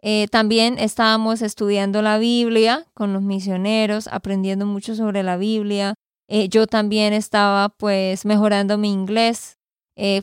Eh, 0.00 0.28
también 0.30 0.78
estábamos 0.78 1.42
estudiando 1.42 2.02
la 2.02 2.18
Biblia 2.18 2.86
con 2.94 3.12
los 3.12 3.22
misioneros, 3.22 4.08
aprendiendo 4.08 4.66
mucho 4.66 4.94
sobre 4.94 5.22
la 5.22 5.36
Biblia. 5.36 5.94
Eh, 6.28 6.48
yo 6.48 6.66
también 6.66 7.12
estaba 7.12 7.70
pues 7.70 8.24
mejorando 8.24 8.78
mi 8.78 8.92
inglés, 8.92 9.56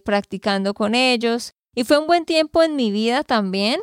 practicando 0.05 0.74
con 0.74 0.96
ellos. 0.96 1.51
Y 1.75 1.84
fue 1.84 1.98
un 1.98 2.08
buen 2.08 2.24
tiempo 2.24 2.63
en 2.63 2.77
mi 2.77 2.91
vida 2.91 3.24
también 3.24 3.82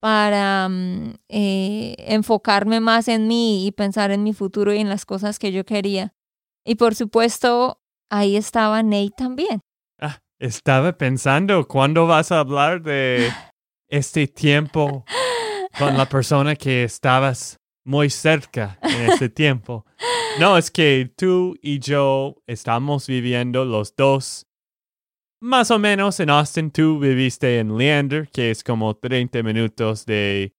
para 0.00 0.68
mm, 0.70 1.16
enfocarme 1.28 2.80
más 2.80 3.08
en 3.08 3.28
mí 3.28 3.66
y 3.66 3.72
pensar 3.72 4.10
en 4.10 4.22
mi 4.22 4.32
futuro 4.32 4.72
y 4.72 4.78
en 4.78 4.88
las 4.88 5.04
cosas 5.04 5.38
que 5.38 5.52
yo 5.52 5.64
quería. 5.66 6.14
Y 6.64 6.76
por 6.76 6.94
supuesto, 6.94 7.78
ahí 8.10 8.36
estaba 8.36 8.82
Nate 8.82 9.10
también. 9.16 9.60
Ah, 10.00 10.20
estaba 10.38 10.96
pensando, 10.96 11.66
¿cuándo 11.68 12.06
vas 12.06 12.32
a 12.32 12.40
hablar 12.40 12.82
de 12.82 13.30
este 13.96 14.26
tiempo 14.26 15.04
con 15.78 15.96
la 15.96 16.08
persona 16.08 16.56
que 16.56 16.84
estabas 16.84 17.60
muy 17.84 18.10
cerca 18.10 18.78
en 18.82 19.10
ese 19.10 19.28
tiempo? 19.28 19.84
No, 20.38 20.58
es 20.58 20.70
que 20.70 21.12
tú 21.16 21.56
y 21.62 21.78
yo 21.78 22.36
estamos 22.46 23.06
viviendo 23.06 23.64
los 23.64 23.94
dos 23.94 24.46
más 25.40 25.70
o 25.70 25.78
menos 25.78 26.18
en 26.20 26.30
Austin. 26.30 26.70
Tú 26.70 26.98
viviste 26.98 27.58
en 27.58 27.76
Leander, 27.76 28.28
que 28.30 28.50
es 28.50 28.64
como 28.64 28.94
30 28.96 29.42
minutos 29.42 30.06
de 30.06 30.54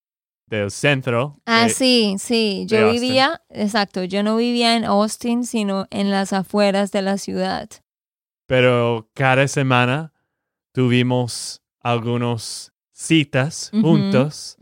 del 0.47 0.71
centro. 0.71 1.41
Ah, 1.45 1.69
sí, 1.69 2.15
sí. 2.19 2.65
Yo 2.67 2.91
vivía, 2.91 3.41
exacto, 3.49 4.03
yo 4.03 4.23
no 4.23 4.37
vivía 4.37 4.75
en 4.75 4.85
Austin, 4.85 5.43
sino 5.43 5.87
en 5.89 6.11
las 6.11 6.33
afueras 6.33 6.91
de 6.91 7.01
la 7.01 7.17
ciudad. 7.17 7.67
Pero 8.47 9.09
cada 9.13 9.47
semana 9.47 10.13
tuvimos 10.71 11.63
algunas 11.81 12.71
citas 12.97 13.71
juntos 13.81 14.57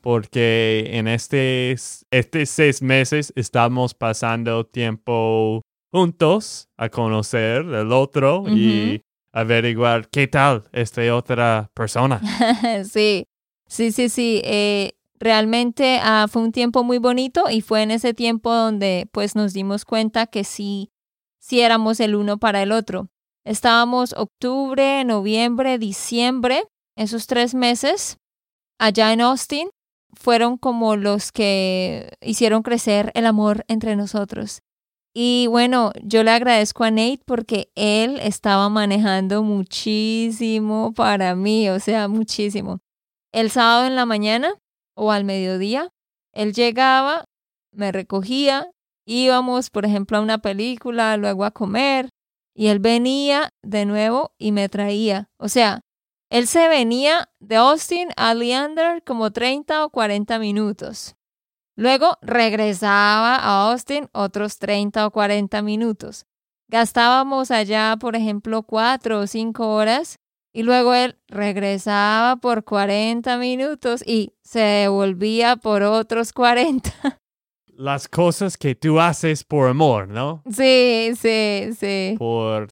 porque 0.00 0.88
en 0.92 1.08
estos 1.08 2.06
este 2.12 2.46
seis 2.46 2.80
meses 2.80 3.32
estamos 3.34 3.92
pasando 3.92 4.64
tiempo 4.64 5.62
juntos 5.92 6.68
a 6.76 6.88
conocer 6.88 7.62
el 7.62 7.90
otro 7.90 8.44
y 8.48 9.02
averiguar 9.32 10.08
qué 10.08 10.28
tal 10.28 10.62
esta 10.72 11.14
otra 11.14 11.70
persona. 11.74 12.20
sí, 12.88 13.26
sí, 13.66 13.90
sí, 13.90 14.08
sí. 14.08 14.40
Eh, 14.44 14.92
realmente 15.18 15.98
ah, 16.02 16.28
fue 16.30 16.42
un 16.42 16.52
tiempo 16.52 16.84
muy 16.84 16.98
bonito 16.98 17.50
y 17.50 17.62
fue 17.62 17.82
en 17.82 17.90
ese 17.90 18.14
tiempo 18.14 18.54
donde 18.54 19.08
pues 19.10 19.34
nos 19.34 19.52
dimos 19.52 19.84
cuenta 19.84 20.28
que 20.28 20.44
sí, 20.44 20.92
sí 21.40 21.60
éramos 21.60 21.98
el 21.98 22.14
uno 22.14 22.38
para 22.38 22.62
el 22.62 22.70
otro. 22.70 23.08
Estábamos 23.44 24.14
octubre, 24.16 25.04
noviembre, 25.04 25.78
diciembre, 25.78 26.62
esos 26.96 27.26
tres 27.26 27.54
meses 27.54 28.18
allá 28.78 29.12
en 29.12 29.20
Austin 29.20 29.68
fueron 30.14 30.56
como 30.58 30.96
los 30.96 31.32
que 31.32 32.10
hicieron 32.20 32.62
crecer 32.62 33.10
el 33.14 33.26
amor 33.26 33.64
entre 33.68 33.96
nosotros. 33.96 34.62
Y 35.14 35.46
bueno, 35.48 35.92
yo 36.02 36.22
le 36.24 36.30
agradezco 36.30 36.84
a 36.84 36.90
Nate 36.90 37.20
porque 37.26 37.70
él 37.74 38.18
estaba 38.22 38.68
manejando 38.68 39.42
muchísimo 39.42 40.92
para 40.94 41.34
mí, 41.34 41.68
o 41.68 41.80
sea, 41.80 42.08
muchísimo. 42.08 42.78
El 43.32 43.50
sábado 43.50 43.86
en 43.86 43.94
la 43.94 44.06
mañana 44.06 44.54
o 44.94 45.12
al 45.12 45.24
mediodía. 45.24 45.90
Él 46.32 46.54
llegaba, 46.54 47.24
me 47.72 47.92
recogía, 47.92 48.70
íbamos, 49.06 49.70
por 49.70 49.84
ejemplo, 49.84 50.16
a 50.16 50.22
una 50.22 50.38
película, 50.38 51.16
luego 51.16 51.44
a 51.44 51.50
comer, 51.50 52.08
y 52.54 52.68
él 52.68 52.78
venía 52.78 53.50
de 53.62 53.84
nuevo 53.84 54.32
y 54.38 54.52
me 54.52 54.68
traía. 54.68 55.28
O 55.38 55.48
sea, 55.48 55.80
él 56.32 56.46
se 56.46 56.66
venía 56.68 57.28
de 57.40 57.56
Austin 57.56 58.08
a 58.16 58.32
Leander 58.32 59.02
como 59.04 59.32
30 59.32 59.84
o 59.84 59.90
40 59.90 60.38
minutos. 60.38 61.14
Luego 61.76 62.16
regresaba 62.22 63.36
a 63.36 63.70
Austin 63.70 64.08
otros 64.12 64.58
30 64.58 65.06
o 65.06 65.10
40 65.10 65.60
minutos. 65.60 66.24
Gastábamos 66.68 67.50
allá, 67.50 67.98
por 68.00 68.16
ejemplo, 68.16 68.62
cuatro 68.62 69.20
o 69.20 69.26
cinco 69.26 69.74
horas 69.74 70.20
y 70.54 70.62
luego 70.62 70.94
él 70.94 71.18
regresaba 71.28 72.36
por 72.36 72.64
40 72.64 73.36
minutos 73.36 74.02
y 74.06 74.32
se 74.42 74.60
devolvía 74.60 75.56
por 75.56 75.82
otros 75.82 76.32
40. 76.32 76.90
Las 77.66 78.08
cosas 78.08 78.56
que 78.56 78.74
tú 78.74 78.98
haces 79.00 79.44
por 79.44 79.68
amor, 79.68 80.08
¿no? 80.08 80.42
Sí, 80.50 81.10
sí, 81.14 81.74
sí. 81.78 82.14
Por, 82.18 82.70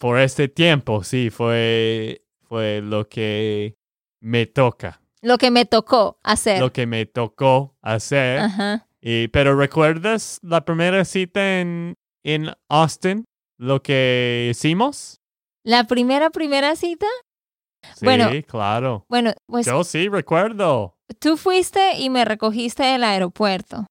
por 0.00 0.18
este 0.18 0.48
tiempo, 0.48 1.04
sí, 1.04 1.30
fue, 1.30 2.22
fue 2.52 2.82
lo 2.82 3.08
que 3.08 3.78
me 4.20 4.44
toca. 4.44 5.00
Lo 5.22 5.38
que 5.38 5.50
me 5.50 5.64
tocó 5.64 6.18
hacer. 6.22 6.60
Lo 6.60 6.70
que 6.70 6.86
me 6.86 7.06
tocó 7.06 7.78
hacer. 7.80 8.40
Ajá. 8.40 8.86
Y, 9.00 9.28
pero 9.28 9.56
¿recuerdas 9.56 10.38
la 10.42 10.62
primera 10.62 11.06
cita 11.06 11.60
en, 11.60 11.94
en 12.22 12.52
Austin? 12.68 13.24
Lo 13.56 13.82
que 13.82 14.48
hicimos? 14.50 15.16
La 15.64 15.84
primera, 15.84 16.28
primera 16.28 16.76
cita. 16.76 17.06
Sí, 17.94 18.04
bueno, 18.04 18.28
claro. 18.46 19.06
Bueno, 19.08 19.32
pues. 19.46 19.64
Yo 19.64 19.82
sí 19.82 20.10
recuerdo. 20.10 20.94
Tú 21.20 21.38
fuiste 21.38 21.98
y 22.00 22.10
me 22.10 22.26
recogiste 22.26 22.82
del 22.82 23.04
aeropuerto. 23.04 23.86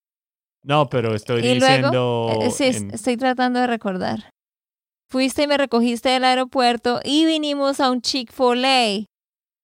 No, 0.64 0.88
pero 0.88 1.16
estoy 1.16 1.42
diciendo. 1.42 2.30
Eh, 2.44 2.52
sí, 2.52 2.66
estoy 2.94 3.18
tratando 3.18 3.60
de 3.60 3.66
recordar. 3.66 4.30
Fuiste 5.12 5.44
y 5.44 5.48
me 5.48 5.58
recogiste 5.58 6.08
del 6.08 6.24
aeropuerto 6.24 7.02
y 7.04 7.26
vinimos 7.26 7.82
a 7.82 7.92
un 7.92 8.02
Chick-fil-A. 8.02 9.06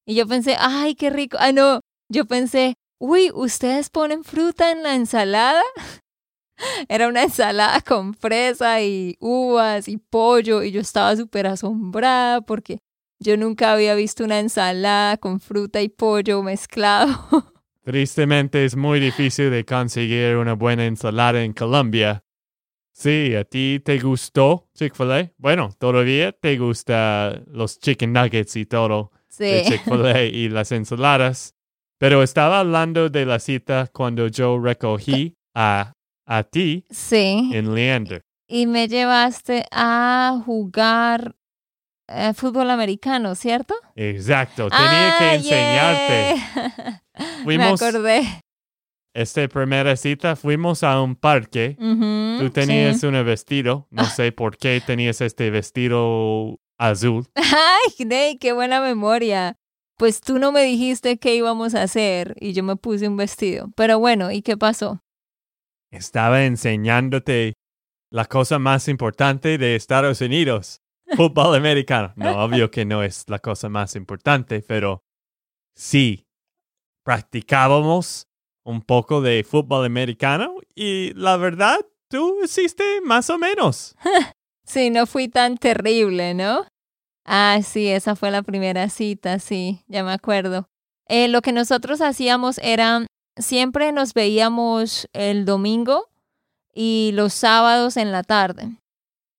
Y 0.05 0.15
yo 0.15 0.27
pensé, 0.27 0.57
ay, 0.59 0.93
qué 0.93 1.09
rico. 1.09 1.37
Ah, 1.39 1.53
no. 1.53 1.79
Yo 2.09 2.25
pensé, 2.25 2.73
uy, 2.99 3.31
¿ustedes 3.33 3.89
ponen 3.89 4.25
fruta 4.25 4.73
en 4.73 4.83
la 4.83 4.93
ensalada? 4.93 5.63
Era 6.89 7.07
una 7.07 7.23
ensalada 7.23 7.79
con 7.79 8.13
fresa 8.13 8.81
y 8.81 9.15
uvas 9.21 9.87
y 9.87 9.95
pollo 9.95 10.63
y 10.63 10.71
yo 10.71 10.81
estaba 10.81 11.15
súper 11.15 11.47
asombrada 11.47 12.41
porque 12.41 12.79
yo 13.17 13.37
nunca 13.37 13.71
había 13.71 13.95
visto 13.95 14.25
una 14.25 14.39
ensalada 14.39 15.15
con 15.15 15.39
fruta 15.39 15.81
y 15.81 15.87
pollo 15.87 16.43
mezclado. 16.43 17.15
Tristemente 17.85 18.65
es 18.65 18.75
muy 18.75 18.99
difícil 18.99 19.49
de 19.49 19.63
conseguir 19.63 20.35
una 20.35 20.55
buena 20.55 20.85
ensalada 20.85 21.41
en 21.41 21.53
Colombia. 21.53 22.21
Sí, 22.97 23.35
¿a 23.35 23.43
ti 23.43 23.79
te 23.85 23.99
gustó 23.99 24.69
Chick-fil-A? 24.73 25.31
Bueno, 25.37 25.69
todavía 25.77 26.31
te 26.31 26.57
gustan 26.57 27.43
los 27.45 27.79
chicken 27.79 28.11
nuggets 28.11 28.55
y 28.55 28.65
todo 28.65 29.11
de 29.37 29.65
Chick-fil-A 29.67 30.23
y 30.23 30.49
las 30.49 30.71
ensaladas. 30.71 31.53
Pero 31.99 32.23
estaba 32.23 32.59
hablando 32.59 33.09
de 33.09 33.27
la 33.27 33.37
cita 33.37 33.87
cuando 33.93 34.27
yo 34.29 34.59
recogí 34.59 35.37
a 35.53 35.93
a 36.25 36.41
ti 36.41 36.87
sí. 36.89 37.51
en 37.53 37.75
Leander. 37.75 38.23
Y 38.47 38.65
me 38.65 38.87
llevaste 38.87 39.67
a 39.71 40.41
jugar 40.43 41.35
eh, 42.07 42.33
fútbol 42.33 42.71
americano, 42.71 43.35
¿cierto? 43.35 43.75
Exacto, 43.95 44.69
tenía 44.69 45.15
que 45.19 45.23
ah, 45.23 45.35
enseñarte. 45.35 47.01
me 47.45 47.63
acordé. 47.63 48.41
Esta 49.17 49.47
primera 49.47 49.95
cita 49.95 50.35
fuimos 50.35 50.83
a 50.83 51.01
un 51.01 51.15
parque. 51.15 51.75
Tú 51.79 52.51
tenías 52.51 53.01
un 53.01 53.13
vestido, 53.25 53.87
no 53.89 54.05
sé 54.05 54.31
por 54.31 54.57
qué 54.57 54.79
tenías 54.85 55.21
este 55.21 55.49
vestido 55.49 56.59
azul. 56.77 57.25
Ay, 57.35 58.37
qué 58.37 58.53
buena 58.53 58.79
memoria. 58.79 59.57
Pues 59.97 60.21
tú 60.21 60.37
no 60.37 60.51
me 60.51 60.61
dijiste 60.61 61.17
qué 61.17 61.33
íbamos 61.33 61.73
a 61.73 61.81
hacer 61.81 62.35
y 62.39 62.53
yo 62.53 62.61
me 62.61 62.75
puse 62.75 63.07
un 63.07 63.17
vestido. 63.17 63.71
Pero 63.75 63.97
bueno, 63.97 64.31
¿y 64.31 64.43
qué 64.43 64.55
pasó? 64.55 65.01
estaba 65.89 66.43
enseñándote 66.45 67.53
la 68.11 68.25
cosa 68.25 68.59
más 68.59 68.87
importante 68.87 69.57
de 69.57 69.75
Estados 69.75 70.21
Unidos, 70.21 70.83
fútbol 71.15 71.55
americano. 71.55 72.13
No, 72.15 72.43
obvio 72.43 72.69
que 72.69 72.85
no 72.85 73.01
es 73.01 73.23
la 73.27 73.39
cosa 73.39 73.67
más 73.67 73.95
importante, 73.95 74.61
pero 74.61 75.01
sí, 75.75 76.27
practicábamos 77.03 78.26
un 78.67 78.81
poco 78.81 79.21
de 79.21 79.45
fútbol 79.45 79.85
americano 79.85 80.55
y 80.75 81.13
la 81.13 81.37
verdad, 81.37 81.79
tú 82.09 82.35
hiciste 82.43 82.99
más 83.01 83.29
o 83.29 83.37
menos. 83.37 83.95
sí, 84.65 84.89
no 84.89 85.07
fui 85.07 85.29
tan 85.29 85.57
terrible, 85.57 86.33
¿no? 86.33 86.65
Ah, 87.23 87.59
sí, 87.63 87.87
esa 87.87 88.17
fue 88.17 88.29
la 88.29 88.43
primera 88.43 88.89
cita, 88.89 89.39
sí, 89.39 89.83
ya 89.87 90.03
me 90.03 90.11
acuerdo. 90.11 90.67
Eh, 91.07 91.29
lo 91.29 91.41
que 91.41 91.53
nosotros 91.53 92.01
hacíamos 92.01 92.57
era, 92.57 93.05
siempre 93.37 93.93
nos 93.93 94.13
veíamos 94.13 95.07
el 95.13 95.45
domingo 95.45 96.09
y 96.73 97.11
los 97.13 97.33
sábados 97.33 97.95
en 97.95 98.11
la 98.11 98.23
tarde. 98.23 98.77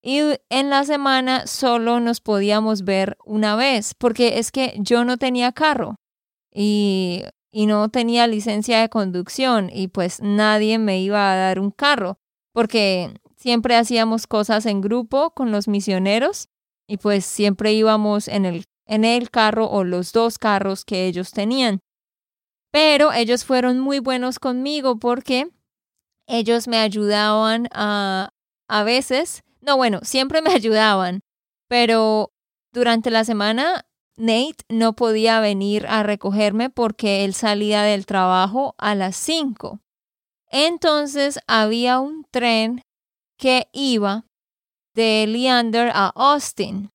Y 0.03 0.21
en 0.49 0.71
la 0.71 0.85
semana 0.85 1.47
solo 1.47 2.01
nos 2.01 2.23
podíamos 2.23 2.83
ver 2.83 3.19
una 3.27 3.57
vez, 3.57 3.93
porque 3.95 4.39
es 4.39 4.51
que 4.53 4.75
yo 4.79 5.05
no 5.05 5.19
tenía 5.19 5.53
carro 5.53 5.97
y, 6.51 7.25
y 7.51 7.67
no 7.67 7.89
tenía 7.89 8.27
licencia 8.27 8.81
de 8.81 8.89
conducción 8.89 9.71
y 9.73 9.89
pues 9.89 10.21
nadie 10.21 10.79
me 10.79 11.01
iba 11.01 11.33
a 11.33 11.37
dar 11.37 11.61
un 11.61 11.71
carro, 11.71 12.19
porque 12.53 13.15
siempre 13.37 13.77
hacíamos 13.77 14.27
cosas 14.27 14.67
en 14.67 14.81
grupo 14.81 15.31
con 15.31 15.53
los 15.53 15.69
misioneros 15.69 16.49
y 16.87 16.99
pues 16.99 17.25
siempre 17.25 17.73
íbamos 17.73 18.29
en 18.29 18.45
el, 18.45 18.65
en 18.87 19.05
el 19.05 19.31
carro 19.31 19.69
o 19.69 19.85
los 19.85 20.13
dos 20.13 20.39
carros 20.39 20.85
que 20.85 21.07
ellos 21.07 21.33
tenían. 21.33 21.81
Pero 22.71 23.13
ellos 23.13 23.45
fueron 23.45 23.79
muy 23.79 23.99
buenos 23.99 24.39
conmigo 24.39 24.99
porque 24.99 25.49
ellos 26.27 26.69
me 26.69 26.79
ayudaban 26.79 27.69
a, 27.73 28.31
a 28.69 28.83
veces, 28.85 29.43
no 29.61 29.77
bueno, 29.77 30.01
siempre 30.03 30.43
me 30.43 30.51
ayudaban, 30.55 31.21
pero 31.69 32.33
durante 32.73 33.11
la 33.11 33.25
semana 33.25 33.87
Nate 34.19 34.65
no 34.69 34.95
podía 34.95 35.41
venir 35.41 35.87
a 35.87 36.03
recogerme 36.03 36.71
porque 36.71 37.25
él 37.25 37.35
salía 37.35 37.83
del 37.83 38.05
trabajo 38.05 38.75
a 38.77 38.95
las 38.95 39.17
5. 39.17 39.81
Entonces 40.51 41.39
había 41.47 42.01
un 42.01 42.27
tren 42.31 42.83
que 43.39 43.69
iba 43.73 44.27
de 44.95 45.27
Leander 45.29 45.91
a 45.95 46.09
Austin. 46.09 46.91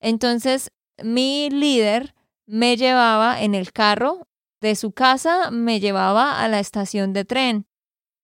Entonces, 0.00 0.70
mi 1.02 1.50
líder 1.50 2.14
me 2.46 2.76
llevaba 2.76 3.42
en 3.42 3.54
el 3.54 3.72
carro 3.72 4.26
de 4.62 4.74
su 4.74 4.92
casa, 4.92 5.50
me 5.50 5.78
llevaba 5.78 6.42
a 6.42 6.48
la 6.48 6.60
estación 6.60 7.12
de 7.12 7.24
tren, 7.24 7.66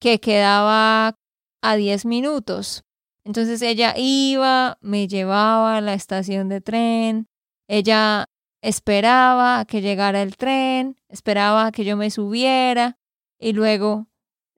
que 0.01 0.21
quedaba 0.21 1.17
a 1.63 1.77
10 1.77 2.07
minutos. 2.07 2.85
Entonces 3.25 3.61
ella 3.61 3.93
iba, 3.97 4.79
me 4.81 5.07
llevaba 5.07 5.77
a 5.77 5.81
la 5.83 5.93
estación 5.93 6.49
de 6.49 6.63
tren, 6.63 7.27
ella 7.69 8.25
esperaba 8.63 9.61
a 9.61 9.65
que 9.65 9.81
llegara 9.81 10.23
el 10.23 10.37
tren, 10.37 10.97
esperaba 11.09 11.67
a 11.67 11.73
que 11.73 11.85
yo 11.85 11.97
me 11.97 12.11
subiera 12.11 12.99
y 13.39 13.53
luego 13.53 14.09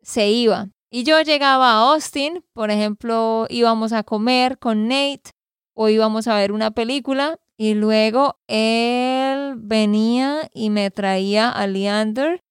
se 0.03 0.29
iba. 0.29 0.69
Y 0.91 1.05
yo 1.05 1.21
llegaba 1.23 1.73
a 1.73 1.93
Austin, 1.93 2.45
por 2.53 2.71
ejemplo, 2.71 3.47
íbamos 3.49 3.93
a 3.93 4.03
comer 4.03 4.59
con 4.59 4.89
Nate 4.89 5.31
o 5.75 5.89
íbamos 5.89 6.27
a 6.27 6.35
ver 6.37 6.53
una 6.53 6.73
película 6.73 7.39
y 7.57 7.75
luego 7.75 8.41
él 8.49 9.55
venía 9.57 10.51
y 10.53 10.71
me 10.71 10.91
traía 10.91 11.51
a 11.51 11.67
Leander 11.67 12.43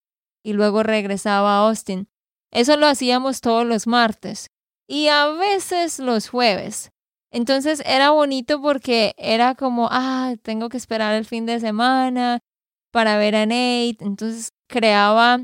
y 0.43 0.53
luego 0.53 0.83
regresaba 0.83 1.57
a 1.57 1.67
Austin. 1.67 2.07
Eso 2.51 2.77
lo 2.77 2.87
hacíamos 2.87 3.41
todos 3.41 3.65
los 3.65 3.87
martes 3.87 4.51
y 4.87 5.07
a 5.07 5.27
veces 5.27 5.99
los 5.99 6.29
jueves. 6.29 6.91
Entonces 7.31 7.81
era 7.85 8.11
bonito 8.11 8.61
porque 8.61 9.13
era 9.17 9.55
como, 9.55 9.87
ah, 9.91 10.35
tengo 10.41 10.69
que 10.69 10.77
esperar 10.77 11.13
el 11.15 11.25
fin 11.25 11.45
de 11.45 11.59
semana 11.59 12.39
para 12.91 13.17
ver 13.17 13.35
a 13.35 13.45
Nate. 13.45 13.97
Entonces 13.99 14.51
creaba 14.67 15.39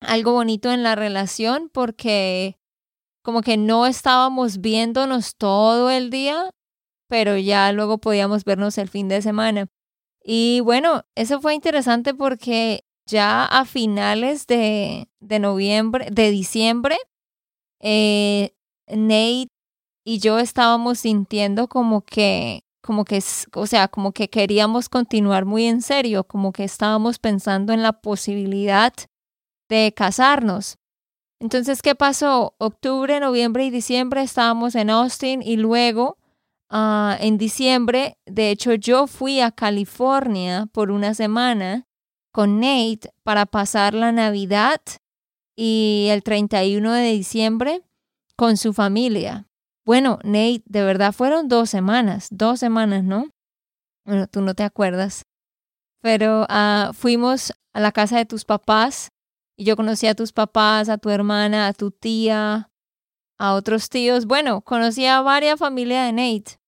algo 0.00 0.32
bonito 0.32 0.70
en 0.70 0.82
la 0.82 0.94
relación 0.94 1.70
porque 1.72 2.58
como 3.22 3.40
que 3.40 3.56
no 3.56 3.86
estábamos 3.86 4.60
viéndonos 4.60 5.36
todo 5.36 5.90
el 5.90 6.10
día, 6.10 6.50
pero 7.08 7.38
ya 7.38 7.72
luego 7.72 7.98
podíamos 7.98 8.44
vernos 8.44 8.76
el 8.76 8.90
fin 8.90 9.08
de 9.08 9.22
semana. 9.22 9.68
Y 10.22 10.60
bueno, 10.60 11.04
eso 11.14 11.40
fue 11.40 11.54
interesante 11.54 12.14
porque 12.14 12.84
ya 13.06 13.44
a 13.44 13.64
finales 13.64 14.46
de, 14.46 15.08
de 15.20 15.38
noviembre, 15.38 16.08
de 16.10 16.30
diciembre, 16.30 16.96
eh, 17.80 18.54
Nate 18.88 19.53
y 20.04 20.18
yo 20.18 20.38
estábamos 20.38 21.00
sintiendo 21.00 21.68
como 21.68 22.02
que, 22.02 22.64
como 22.82 23.04
que, 23.04 23.22
o 23.54 23.66
sea, 23.66 23.88
como 23.88 24.12
que 24.12 24.28
queríamos 24.28 24.88
continuar 24.88 25.46
muy 25.46 25.64
en 25.64 25.80
serio, 25.80 26.24
como 26.24 26.52
que 26.52 26.64
estábamos 26.64 27.18
pensando 27.18 27.72
en 27.72 27.82
la 27.82 27.92
posibilidad 27.92 28.92
de 29.68 29.92
casarnos. 29.96 30.76
Entonces, 31.40 31.82
¿qué 31.82 31.94
pasó? 31.94 32.54
Octubre, 32.58 33.18
noviembre 33.18 33.64
y 33.64 33.70
diciembre 33.70 34.22
estábamos 34.22 34.74
en 34.74 34.90
Austin 34.90 35.42
y 35.42 35.56
luego 35.56 36.18
ah, 36.70 37.16
en 37.20 37.38
diciembre, 37.38 38.18
de 38.26 38.50
hecho, 38.50 38.74
yo 38.74 39.06
fui 39.06 39.40
a 39.40 39.50
California 39.50 40.66
por 40.72 40.90
una 40.90 41.14
semana 41.14 41.86
con 42.32 42.60
Nate 42.60 43.10
para 43.22 43.46
pasar 43.46 43.94
la 43.94 44.12
Navidad 44.12 44.80
y 45.56 46.08
el 46.10 46.22
31 46.22 46.92
de 46.92 47.12
diciembre 47.12 47.82
con 48.36 48.56
su 48.56 48.72
familia. 48.72 49.46
Bueno, 49.84 50.18
Nate, 50.24 50.62
de 50.64 50.82
verdad 50.82 51.12
fueron 51.12 51.48
dos 51.48 51.68
semanas, 51.68 52.28
dos 52.30 52.58
semanas, 52.58 53.04
¿no? 53.04 53.28
Bueno, 54.06 54.26
tú 54.26 54.40
no 54.40 54.54
te 54.54 54.62
acuerdas. 54.62 55.24
Pero 56.00 56.46
ah, 56.48 56.92
fuimos 56.94 57.52
a 57.72 57.80
la 57.80 57.92
casa 57.92 58.16
de 58.16 58.26
tus 58.26 58.44
papás 58.44 59.10
y 59.56 59.64
yo 59.64 59.76
conocí 59.76 60.06
a 60.06 60.14
tus 60.14 60.32
papás, 60.32 60.88
a 60.88 60.98
tu 60.98 61.10
hermana, 61.10 61.68
a 61.68 61.72
tu 61.72 61.90
tía, 61.90 62.70
a 63.38 63.54
otros 63.54 63.88
tíos. 63.88 64.26
Bueno, 64.26 64.62
conocí 64.62 65.06
a 65.06 65.20
varias 65.20 65.58
familias 65.58 66.06
de 66.06 66.12
Nate. 66.12 66.58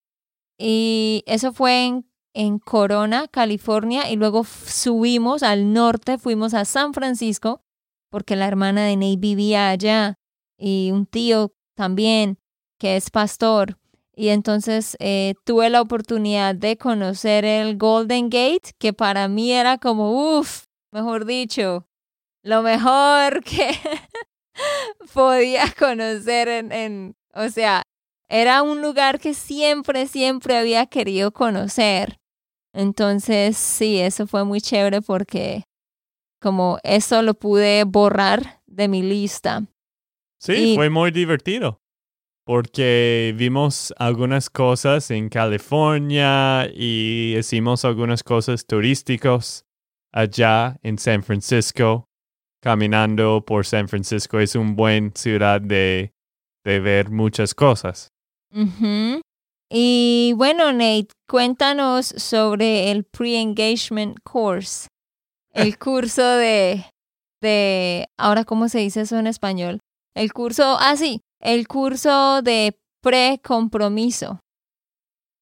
Y 0.59 1.23
eso 1.27 1.53
fue 1.53 1.87
en, 1.87 2.11
en 2.35 2.59
Corona, 2.59 3.29
California. 3.29 4.11
Y 4.11 4.17
luego 4.17 4.45
subimos 4.45 5.43
al 5.43 5.73
norte, 5.73 6.19
fuimos 6.19 6.55
a 6.55 6.65
San 6.65 6.95
Francisco, 6.95 7.63
porque 8.11 8.37
la 8.37 8.47
hermana 8.47 8.85
de 8.85 8.97
Nate 8.97 9.17
vivía 9.17 9.71
allá. 9.71 10.15
Y 10.59 10.91
un 10.93 11.07
tío 11.07 11.55
también, 11.75 12.39
que 12.79 12.97
es 12.97 13.11
pastor. 13.11 13.79
Y 14.15 14.29
entonces 14.29 14.97
eh, 14.99 15.35
tuve 15.45 15.69
la 15.69 15.83
oportunidad 15.83 16.55
de 16.55 16.79
conocer 16.79 17.45
el 17.45 17.77
Golden 17.77 18.31
Gate, 18.31 18.73
que 18.79 18.95
para 18.95 19.29
mí 19.29 19.53
era 19.53 19.77
como, 19.77 20.39
uff, 20.39 20.65
mejor 20.91 21.27
dicho, 21.27 21.87
lo 22.43 22.63
mejor 22.63 23.45
que 23.45 23.73
podía 25.13 25.71
conocer 25.79 26.49
en, 26.49 26.73
en, 26.73 27.17
o 27.35 27.49
sea, 27.51 27.83
era 28.29 28.63
un 28.63 28.81
lugar 28.81 29.21
que 29.21 29.35
siempre, 29.35 30.07
siempre 30.07 30.57
había 30.57 30.87
querido 30.87 31.31
conocer. 31.31 32.19
Entonces, 32.73 33.57
sí, 33.57 33.99
eso 33.99 34.27
fue 34.27 34.45
muy 34.45 34.61
chévere 34.61 35.03
porque 35.03 35.65
como 36.41 36.79
eso 36.85 37.23
lo 37.23 37.35
pude 37.35 37.85
borrar 37.85 38.63
de 38.67 38.89
mi 38.89 39.03
lista. 39.03 39.63
Sí, 40.39 40.75
fue 40.75 40.91
muy 40.91 41.11
divertido 41.11 41.81
porque 42.47 43.35
vimos 43.37 43.93
algunas 43.99 44.49
cosas 44.49 45.11
en 45.11 45.29
California 45.29 46.71
y 46.73 47.35
hicimos 47.37 47.85
algunas 47.85 48.23
cosas 48.23 48.65
turísticas 48.67 49.67
allá 50.13 50.79
en 50.85 50.97
San 50.97 51.25
Francisco 51.25 52.07
caminando 52.63 53.45
por 53.45 53.67
San 53.67 53.89
Francisco. 53.89 54.39
Es 54.39 54.55
un 54.55 54.77
buen 54.77 55.13
ciudad 55.17 55.61
de, 55.61 56.15
de 56.65 56.79
ver 56.79 57.11
muchas 57.11 57.53
cosas. 57.53 58.13
Y 59.69 60.33
bueno, 60.37 60.73
Nate, 60.73 61.09
cuéntanos 61.29 62.07
sobre 62.07 62.93
el 62.93 63.03
pre-engagement 63.03 64.19
course, 64.23 64.87
el 65.53 65.77
curso 65.79 66.23
de, 66.23 66.85
de, 67.43 68.07
ahora, 68.17 68.45
¿cómo 68.45 68.69
se 68.69 68.79
dice 68.79 69.01
eso 69.01 69.19
en 69.19 69.27
español? 69.27 69.81
El 70.15 70.33
curso, 70.33 70.77
ah, 70.79 70.97
sí, 70.97 71.21
el 71.41 71.69
curso 71.69 72.43
de 72.43 72.79
pre-compromiso. 73.03 74.41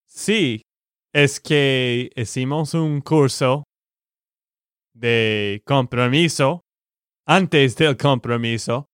Sí, 0.06 0.62
es 1.12 1.40
que 1.40 2.10
hicimos 2.14 2.74
un 2.74 3.00
curso 3.00 3.64
de 4.94 5.62
compromiso 5.64 6.62
antes 7.26 7.76
del 7.76 7.96
compromiso 7.96 8.86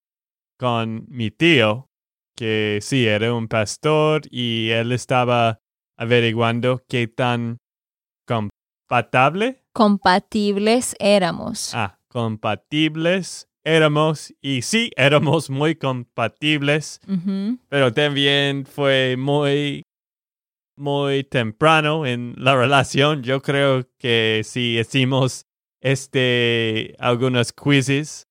con 0.58 1.06
mi 1.08 1.30
tío, 1.30 1.86
que 2.36 2.78
sí 2.80 3.06
era 3.06 3.34
un 3.34 3.48
pastor 3.48 4.22
y 4.30 4.70
él 4.70 4.92
estaba 4.92 5.58
averiguando 5.98 6.82
qué 6.88 7.08
tan 7.08 7.58
compatible. 8.26 9.62
Compatibles 9.72 10.96
éramos. 10.98 11.74
Ah, 11.74 11.98
compatibles 12.08 13.49
éramos 13.64 14.34
y 14.40 14.62
sí 14.62 14.90
éramos 14.96 15.50
muy 15.50 15.74
compatibles, 15.74 17.00
pero 17.68 17.92
también 17.92 18.66
fue 18.66 19.16
muy 19.18 19.82
muy 20.76 21.24
temprano 21.24 22.06
en 22.06 22.34
la 22.38 22.56
relación. 22.56 23.22
Yo 23.22 23.42
creo 23.42 23.86
que 23.98 24.40
si 24.44 24.78
hicimos 24.78 25.44
este, 25.82 26.94
algunos 26.98 27.52
quizzes 27.52 28.26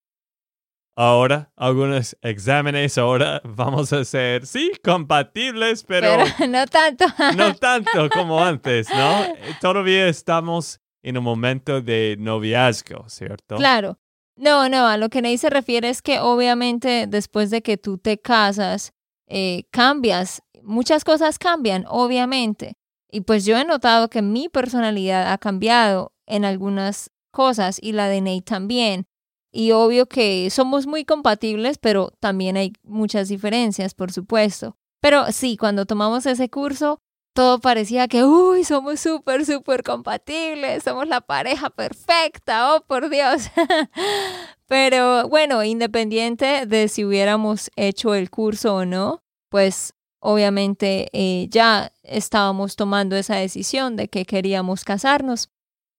ahora, 0.96 1.52
algunos 1.56 2.18
exámenes 2.22 2.98
ahora 2.98 3.42
vamos 3.46 3.94
a 3.94 4.04
ser, 4.04 4.46
sí, 4.46 4.72
compatibles, 4.84 5.84
pero, 5.84 6.18
Pero 6.38 6.48
no 6.50 6.66
tanto. 6.68 7.06
no 7.38 7.56
tanto 7.60 8.10
como 8.10 8.44
antes, 8.44 8.90
¿no? 8.90 9.26
Todavía 9.62 10.08
estamos 10.08 10.82
en 11.02 11.18
un 11.18 11.24
momento 11.24 11.82
de 11.82 12.18
noviazgo, 12.20 13.08
¿cierto? 13.08 13.56
Claro. 13.56 13.98
No, 14.40 14.70
no, 14.70 14.88
a 14.88 14.96
lo 14.96 15.10
que 15.10 15.22
Ney 15.22 15.38
se 15.38 15.50
refiere 15.50 15.90
es 15.90 16.02
que 16.02 16.22
obviamente 16.22 17.08
después 17.08 17.50
de 17.50 17.62
que 17.62 17.76
tú 17.76 17.98
te 17.98 18.18
casas, 18.18 18.94
eh, 19.28 19.66
cambias, 19.70 20.42
muchas 20.64 21.04
cosas 21.04 21.38
cambian, 21.38 21.84
obviamente. 21.90 22.78
Y 23.12 23.22
pues 23.22 23.44
yo 23.44 23.58
he 23.58 23.66
notado 23.66 24.10
que 24.10 24.22
mi 24.22 24.48
personalidad 24.48 25.34
ha 25.34 25.38
cambiado 25.40 26.14
en 26.26 26.46
algunas 26.46 27.12
cosas 27.32 27.80
y 27.82 27.92
la 27.92 28.08
de 28.08 28.22
Nate 28.22 28.44
también. 28.44 29.08
Y 29.52 29.72
obvio 29.72 30.06
que 30.08 30.50
somos 30.52 30.88
muy 30.88 31.04
compatibles, 31.04 31.78
pero 31.78 32.12
también 32.22 32.56
hay 32.56 32.72
muchas 32.82 33.28
diferencias, 33.28 33.94
por 33.94 34.14
supuesto. 34.14 34.78
Pero 35.02 35.34
sí, 35.34 35.58
cuando 35.58 35.86
tomamos 35.86 36.26
ese 36.26 36.50
curso, 36.50 37.02
todo 37.40 37.60
parecía 37.60 38.10
que, 38.10 38.26
uy, 38.26 38.66
somos 38.66 39.00
súper, 39.00 39.46
súper 39.46 39.82
compatibles, 39.82 40.84
somos 40.84 41.08
la 41.08 41.22
pareja 41.22 41.70
perfecta, 41.70 42.76
oh, 42.76 42.82
por 42.82 43.10
Dios. 43.10 43.44
Pero 44.68 45.26
bueno, 45.30 45.64
independiente 45.64 46.66
de 46.66 46.90
si 46.90 47.06
hubiéramos 47.06 47.72
hecho 47.78 48.14
el 48.14 48.30
curso 48.30 48.76
o 48.76 48.86
no, 48.86 49.24
pues 49.48 49.94
obviamente 50.20 51.08
eh, 51.14 51.48
ya 51.50 51.94
estábamos 52.04 52.76
tomando 52.76 53.16
esa 53.16 53.38
decisión 53.38 53.96
de 53.96 54.10
que 54.10 54.26
queríamos 54.26 54.84
casarnos. 54.84 55.50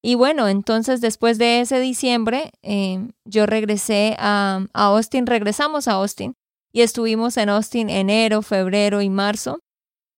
Y 0.03 0.17
bueno, 0.17 0.47
entonces 0.47 1.01
después 1.01 1.39
de 1.39 1.61
ese 1.61 1.81
diciembre, 1.81 2.53
eh, 2.61 3.09
yo 3.25 3.47
regresé 3.47 4.15
a, 4.19 4.67
a 4.75 4.85
Austin, 4.89 5.27
regresamos 5.27 5.89
a 5.89 5.93
Austin 5.93 6.35
y 6.71 6.83
estuvimos 6.83 7.39
en 7.39 7.49
Austin 7.49 7.89
enero, 7.89 8.43
febrero 8.43 9.01
y 9.01 9.09
marzo. 9.09 9.63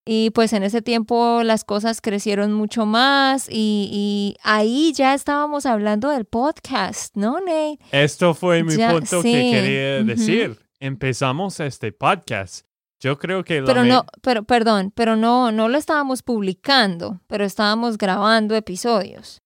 Y 0.05 0.31
pues 0.31 0.53
en 0.53 0.65
ese 0.65 0.83
tiempo 0.83 1.43
las 1.45 1.65
cosas 1.65 2.01
crecieron 2.01 2.53
mucho 2.53 2.87
más 2.87 3.49
y, 3.49 3.89
y 3.93 4.37
ahí 4.43 4.93
ya 4.95 5.15
estábamos 5.15 5.65
hablando 5.65 6.09
del 6.09 6.25
podcast, 6.25 7.17
¿no, 7.17 7.39
Nate? 7.39 7.79
Esto 7.93 8.35
fue 8.35 8.65
mi 8.65 8.77
Ya, 8.77 8.91
punto 8.91 9.23
sí, 9.23 9.33
que 9.33 9.51
quería 9.51 10.03
decir. 10.03 10.59
Empezamos 10.81 11.61
este 11.61 11.93
podcast. 11.93 12.67
Yo 12.99 13.17
creo 13.19 13.45
que 13.45 13.61
la 13.61 13.67
Pero 13.67 13.85
no, 13.85 14.05
pero 14.23 14.43
perdón, 14.43 14.93
pero 14.95 15.15
no, 15.15 15.53
no 15.53 15.69
lo 15.69 15.79
estábamos 15.79 16.23
publicando, 16.23 17.21
pero 17.29 17.45
estábamos 17.45 17.97
grabando 17.97 18.57
episodios. 18.57 19.39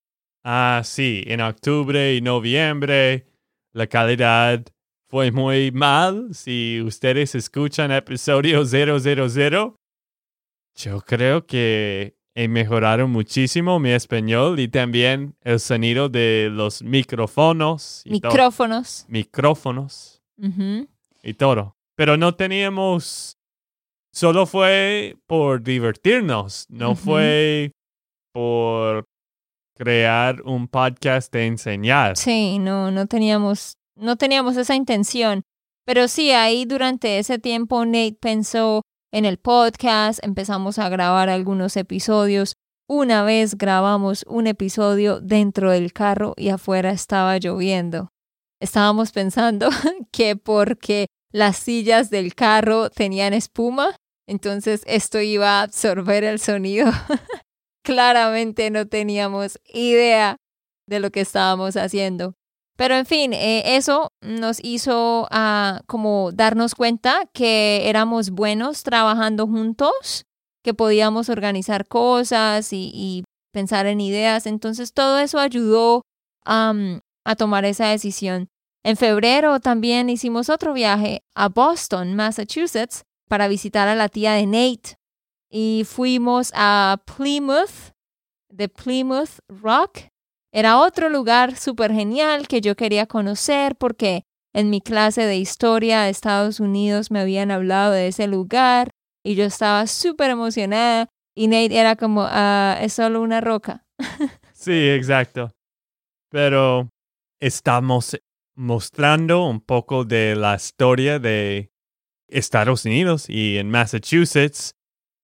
Ah, 0.43 0.81
sí, 0.83 1.23
en 1.27 1.41
octubre 1.41 2.15
y 2.15 2.21
noviembre 2.21 3.27
la 3.73 3.85
calidad 3.85 4.63
fue 5.07 5.31
muy 5.31 5.71
mal. 5.71 6.29
Si 6.33 6.81
ustedes 6.81 7.35
escuchan 7.35 7.91
episodio 7.91 8.65
000, 8.65 9.75
yo 10.77 11.01
creo 11.01 11.45
que 11.45 12.15
he 12.35 12.47
mejorado 12.47 13.07
muchísimo 13.07 13.79
mi 13.79 13.89
español 13.89 14.59
y 14.59 14.67
también 14.67 15.35
el 15.41 15.59
sonido 15.59 16.07
de 16.07 16.49
los 16.51 16.83
micrófonos 16.83 18.03
y. 18.05 18.11
Micrófonos. 18.11 19.05
micrófonos 19.09 20.21
y 21.23 21.33
todo. 21.33 21.75
Pero 21.95 22.15
no 22.15 22.35
teníamos, 22.35 23.37
solo 24.13 24.45
fue 24.45 25.17
por 25.25 25.63
divertirnos, 25.63 26.67
no 26.69 26.95
fue 26.95 27.71
por 28.31 29.05
crear 29.75 30.43
un 30.43 30.67
podcast 30.67 31.33
de 31.33 31.47
enseñar. 31.47 32.17
Sí, 32.17 32.59
no, 32.59 32.91
no 32.91 33.07
teníamos, 33.07 33.77
no 33.95 34.15
teníamos 34.15 34.57
esa 34.57 34.75
intención. 34.75 35.41
Pero 35.85 36.07
sí, 36.07 36.31
ahí 36.31 36.65
durante 36.65 37.17
ese 37.17 37.39
tiempo 37.39 37.83
Nate 37.83 38.17
pensó 38.19 38.83
en 39.17 39.25
el 39.25 39.39
podcast, 39.39 40.23
empezamos 40.23 40.77
a 40.77 40.89
grabar 40.89 41.27
algunos 41.27 41.75
episodios. 41.75 42.53
Una 42.87 43.23
vez 43.23 43.57
grabamos 43.57 44.23
un 44.27 44.45
episodio 44.45 45.19
dentro 45.21 45.71
del 45.71 45.91
carro 45.91 46.35
y 46.37 46.49
afuera 46.49 46.91
estaba 46.91 47.39
lloviendo. 47.39 48.09
Estábamos 48.61 49.11
pensando 49.11 49.69
que 50.11 50.35
porque 50.35 51.07
las 51.33 51.57
sillas 51.57 52.11
del 52.11 52.35
carro 52.35 52.91
tenían 52.91 53.33
espuma, 53.33 53.95
entonces 54.27 54.83
esto 54.85 55.19
iba 55.19 55.61
a 55.61 55.63
absorber 55.63 56.23
el 56.23 56.37
sonido. 56.37 56.91
Claramente 57.83 58.69
no 58.69 58.87
teníamos 58.87 59.57
idea 59.65 60.37
de 60.87 60.99
lo 60.99 61.09
que 61.09 61.21
estábamos 61.21 61.75
haciendo. 61.75 62.35
Pero 62.77 62.95
en 62.95 63.05
fin, 63.07 63.33
eh, 63.33 63.75
eso 63.75 64.11
nos 64.21 64.63
hizo 64.63 65.27
ah, 65.31 65.81
como 65.87 66.31
darnos 66.31 66.75
cuenta 66.75 67.27
que 67.33 67.89
éramos 67.89 68.29
buenos 68.29 68.83
trabajando 68.83 69.47
juntos, 69.47 70.25
que 70.63 70.75
podíamos 70.75 71.29
organizar 71.29 71.87
cosas 71.87 72.71
y, 72.71 73.23
pensar 73.51 73.87
en 73.87 73.99
ideas. 73.99 74.45
Entonces 74.45 74.93
todo 74.93 75.17
eso 75.17 75.39
ayudó 75.39 76.03
a 76.45 77.35
tomar 77.37 77.65
esa 77.65 77.87
decisión. 77.87 78.47
En 78.83 78.95
febrero 78.95 79.59
también 79.59 80.09
hicimos 80.09 80.49
otro 80.49 80.73
viaje 80.73 81.23
a 81.35 81.49
Boston, 81.49 82.15
Massachusetts, 82.15 83.03
para 83.27 83.47
visitar 83.47 83.87
a 83.87 83.95
la 83.95 84.09
tía 84.09 84.33
de 84.33 84.45
Nate. 84.45 84.95
Y 85.49 85.83
fuimos 85.85 86.51
a 86.55 87.01
Plymouth, 87.17 87.93
de 88.49 88.69
Plymouth 88.69 89.39
Rock. 89.49 90.09
Era 90.53 90.79
otro 90.79 91.09
lugar 91.09 91.55
súper 91.55 91.91
genial 91.91 92.47
que 92.47 92.61
yo 92.61 92.75
quería 92.75 93.05
conocer 93.05 93.75
porque 93.75 94.23
en 94.53 94.69
mi 94.69 94.81
clase 94.81 95.25
de 95.25 95.37
historia 95.37 96.01
de 96.01 96.09
Estados 96.09 96.59
Unidos 96.59 97.11
me 97.11 97.19
habían 97.19 97.51
hablado 97.51 97.91
de 97.91 98.07
ese 98.07 98.27
lugar 98.27 98.89
y 99.23 99.35
yo 99.35 99.43
estaba 99.43 99.85
súper 99.87 100.31
emocionada 100.31 101.07
y 101.35 101.47
Nate 101.47 101.77
era 101.77 101.95
como, 101.95 102.25
ah, 102.27 102.77
es 102.81 102.93
solo 102.93 103.21
una 103.21 103.41
roca. 103.41 103.85
Sí, 104.53 104.89
exacto. 104.89 105.51
Pero 106.31 106.89
estamos 107.39 108.17
mostrando 108.55 109.45
un 109.45 109.61
poco 109.61 110.03
de 110.03 110.35
la 110.35 110.55
historia 110.55 111.19
de 111.19 111.69
Estados 112.27 112.83
Unidos 112.83 113.29
y 113.29 113.59
en 113.59 113.69
Massachusetts. 113.69 114.73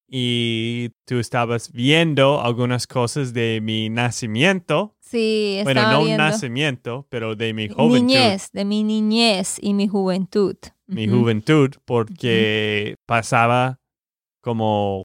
Y 0.08 0.90
tú 1.06 1.20
estabas 1.20 1.72
viendo 1.72 2.42
algunas 2.42 2.86
cosas 2.88 3.34
de 3.34 3.60
mi 3.62 3.90
nacimiento. 3.90 4.96
Sí, 5.00 5.60
Bueno, 5.64 5.82
estaba 5.82 5.94
no 5.94 6.00
un 6.02 6.06
viendo. 6.08 6.24
nacimiento, 6.24 7.08
pero 7.10 7.36
de 7.36 7.54
mi 7.54 7.70
juventud. 7.70 7.96
Niñez, 8.08 8.50
de 8.52 8.66
mi 8.66 8.84
niñez 8.84 9.58
y 9.62 9.74
mi 9.74 9.88
juventud. 9.88 10.56
Mi 10.88 11.08
juventud, 11.08 11.72
porque 11.86 12.96
pasaba 13.08 13.80
como 14.42 15.04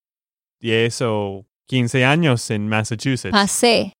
10 0.61 1.03
o 1.03 1.47
15 1.67 2.05
años 2.05 2.51
en 2.51 2.69
Massachusetts. 2.69 3.31
Pasé 3.33 3.93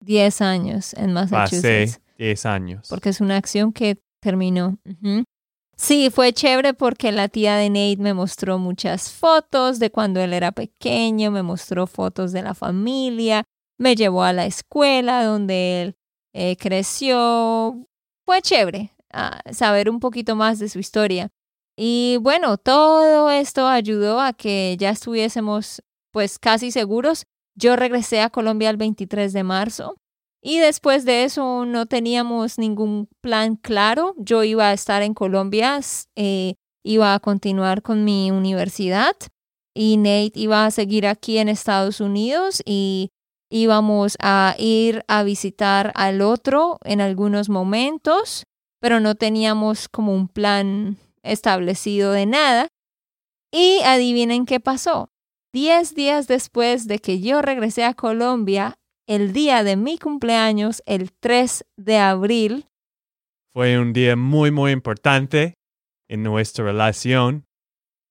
10 0.00 0.40
años 0.40 0.92
en 0.94 1.14
Pasé 1.14 1.34
Massachusetts. 1.34 2.00
10 2.18 2.46
años. 2.46 2.86
porque 2.88 3.08
es 3.10 3.20
una 3.20 3.36
acción 3.36 3.72
que 3.72 3.98
terminó. 4.20 4.78
Ujú. 4.84 5.24
Sí, 5.76 6.10
fue 6.10 6.32
chévere 6.32 6.74
porque 6.74 7.10
la 7.12 7.28
tía 7.28 7.56
de 7.56 7.68
Nate 7.68 7.96
me 7.98 8.14
mostró 8.14 8.58
muchas 8.58 9.10
fotos 9.10 9.78
de 9.78 9.90
cuando 9.90 10.20
él 10.20 10.32
era 10.32 10.52
pequeño, 10.52 11.30
me 11.30 11.42
mostró 11.42 11.86
fotos 11.86 12.32
de 12.32 12.42
la 12.42 12.54
familia, 12.54 13.44
me 13.78 13.96
llevó 13.96 14.22
a 14.22 14.32
la 14.32 14.46
escuela 14.46 15.24
donde 15.24 15.82
él 15.82 15.96
eh, 16.32 16.56
creció. 16.56 17.86
Fue 18.24 18.40
chévere 18.40 18.92
ah, 19.12 19.40
saber 19.52 19.90
un 19.90 20.00
poquito 20.00 20.36
más 20.36 20.58
de 20.58 20.68
su 20.68 20.78
historia. 20.78 21.30
Y 21.76 22.18
bueno, 22.20 22.56
todo 22.56 23.30
esto 23.30 23.66
ayudó 23.66 24.20
a 24.20 24.32
que 24.32 24.76
ya 24.78 24.90
estuviésemos 24.90 25.82
pues 26.12 26.38
casi 26.38 26.70
seguros. 26.70 27.26
Yo 27.56 27.74
regresé 27.74 28.20
a 28.20 28.30
Colombia 28.30 28.70
el 28.70 28.76
23 28.76 29.32
de 29.32 29.42
marzo 29.42 29.96
y 30.46 30.58
después 30.58 31.06
de 31.06 31.24
eso 31.24 31.64
no 31.64 31.86
teníamos 31.86 32.58
ningún 32.58 33.08
plan 33.22 33.56
claro. 33.56 34.14
Yo 34.18 34.44
iba 34.44 34.68
a 34.68 34.74
estar 34.74 35.00
en 35.00 35.14
Colombia, 35.14 35.80
eh, 36.16 36.56
iba 36.84 37.14
a 37.14 37.20
continuar 37.20 37.80
con 37.80 38.04
mi 38.04 38.30
universidad 38.30 39.16
y 39.74 39.96
Nate 39.96 40.32
iba 40.34 40.66
a 40.66 40.70
seguir 40.70 41.06
aquí 41.06 41.38
en 41.38 41.48
Estados 41.48 41.98
Unidos 41.98 42.62
y 42.66 43.08
íbamos 43.50 44.18
a 44.20 44.54
ir 44.58 45.02
a 45.08 45.22
visitar 45.22 45.92
al 45.94 46.20
otro 46.20 46.78
en 46.84 47.00
algunos 47.00 47.48
momentos, 47.48 48.44
pero 48.82 49.00
no 49.00 49.14
teníamos 49.14 49.88
como 49.88 50.12
un 50.12 50.28
plan 50.28 50.98
establecido 51.22 52.12
de 52.12 52.26
nada. 52.26 52.68
Y 53.50 53.80
adivinen 53.82 54.44
qué 54.44 54.60
pasó. 54.60 55.08
Diez 55.54 55.94
días 55.94 56.26
después 56.26 56.86
de 56.86 56.98
que 56.98 57.20
yo 57.20 57.40
regresé 57.40 57.84
a 57.84 57.94
Colombia, 57.94 58.76
el 59.06 59.32
día 59.32 59.64
de 59.64 59.76
mi 59.76 59.98
cumpleaños, 59.98 60.82
el 60.86 61.12
3 61.12 61.64
de 61.76 61.98
abril, 61.98 62.66
Fue 63.52 63.78
un 63.78 63.92
día 63.92 64.16
muy, 64.16 64.50
muy 64.50 64.72
importante 64.72 65.54
en 66.08 66.22
nuestra 66.22 66.64
relación 66.64 67.44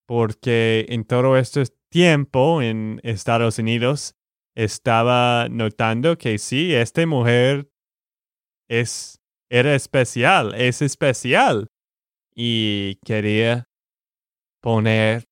porque 0.08 0.86
en 0.90 1.06
todo 1.06 1.38
este 1.38 1.66
tiempo 1.92 2.62
en 2.62 3.00
Estados 3.04 3.60
Unidos 3.60 4.16
estaba 4.56 5.48
notando 5.50 6.18
que 6.18 6.38
sí, 6.38 6.74
esta 6.74 7.06
mujer 7.06 7.70
es, 8.70 9.20
era 9.50 9.76
especial, 9.76 10.54
es 10.56 10.82
especial. 10.82 11.68
Y 12.36 12.96
quería 13.06 13.66
poner 14.62 15.26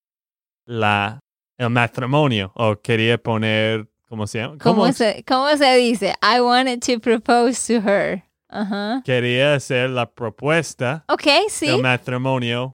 la, 0.67 1.19
el 1.58 1.69
matrimonio 1.69 2.52
o 2.56 2.80
quería 2.82 3.17
poner, 3.17 3.90
¿cómo 4.12 4.28
se 4.28 4.39
llama? 4.39 4.58
¿Cómo, 4.62 4.91
se, 4.91 5.24
¿Cómo 5.26 5.47
se 5.58 5.76
dice? 5.78 6.13
I 6.21 6.39
wanted 6.41 6.80
to 6.82 7.00
propose 7.00 7.65
to 7.74 7.82
her. 7.89 8.24
Ajá. 8.50 9.02
Quería 9.06 9.56
hacer 9.56 9.89
la 9.89 10.12
propuesta 10.12 11.06
Ok, 11.08 11.24
sí. 11.50 11.67
del 11.67 11.82
matrimonio 11.82 12.74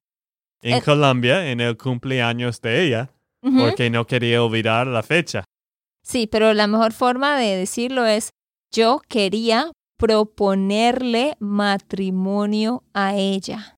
en 0.63 0.78
Eh. 0.78 0.82
Colombia 0.84 1.52
en 1.52 1.62
el 1.62 1.78
cumpleaños 1.78 2.60
de 2.62 2.84
ella 2.86 3.10
porque 3.41 3.89
no 3.91 4.06
quería 4.08 4.43
olvidar 4.43 4.88
la 4.88 5.04
fecha. 5.04 5.43
Sí, 6.04 6.26
pero 6.28 6.54
la 6.54 6.65
mejor 6.67 6.91
forma 6.91 7.38
de 7.38 7.56
decirlo 7.56 8.06
es 8.08 8.32
yo 8.73 9.00
quería 9.08 9.71
proponerle 9.97 11.36
matrimonio 11.39 12.84
a 12.93 13.15
ella. 13.15 13.76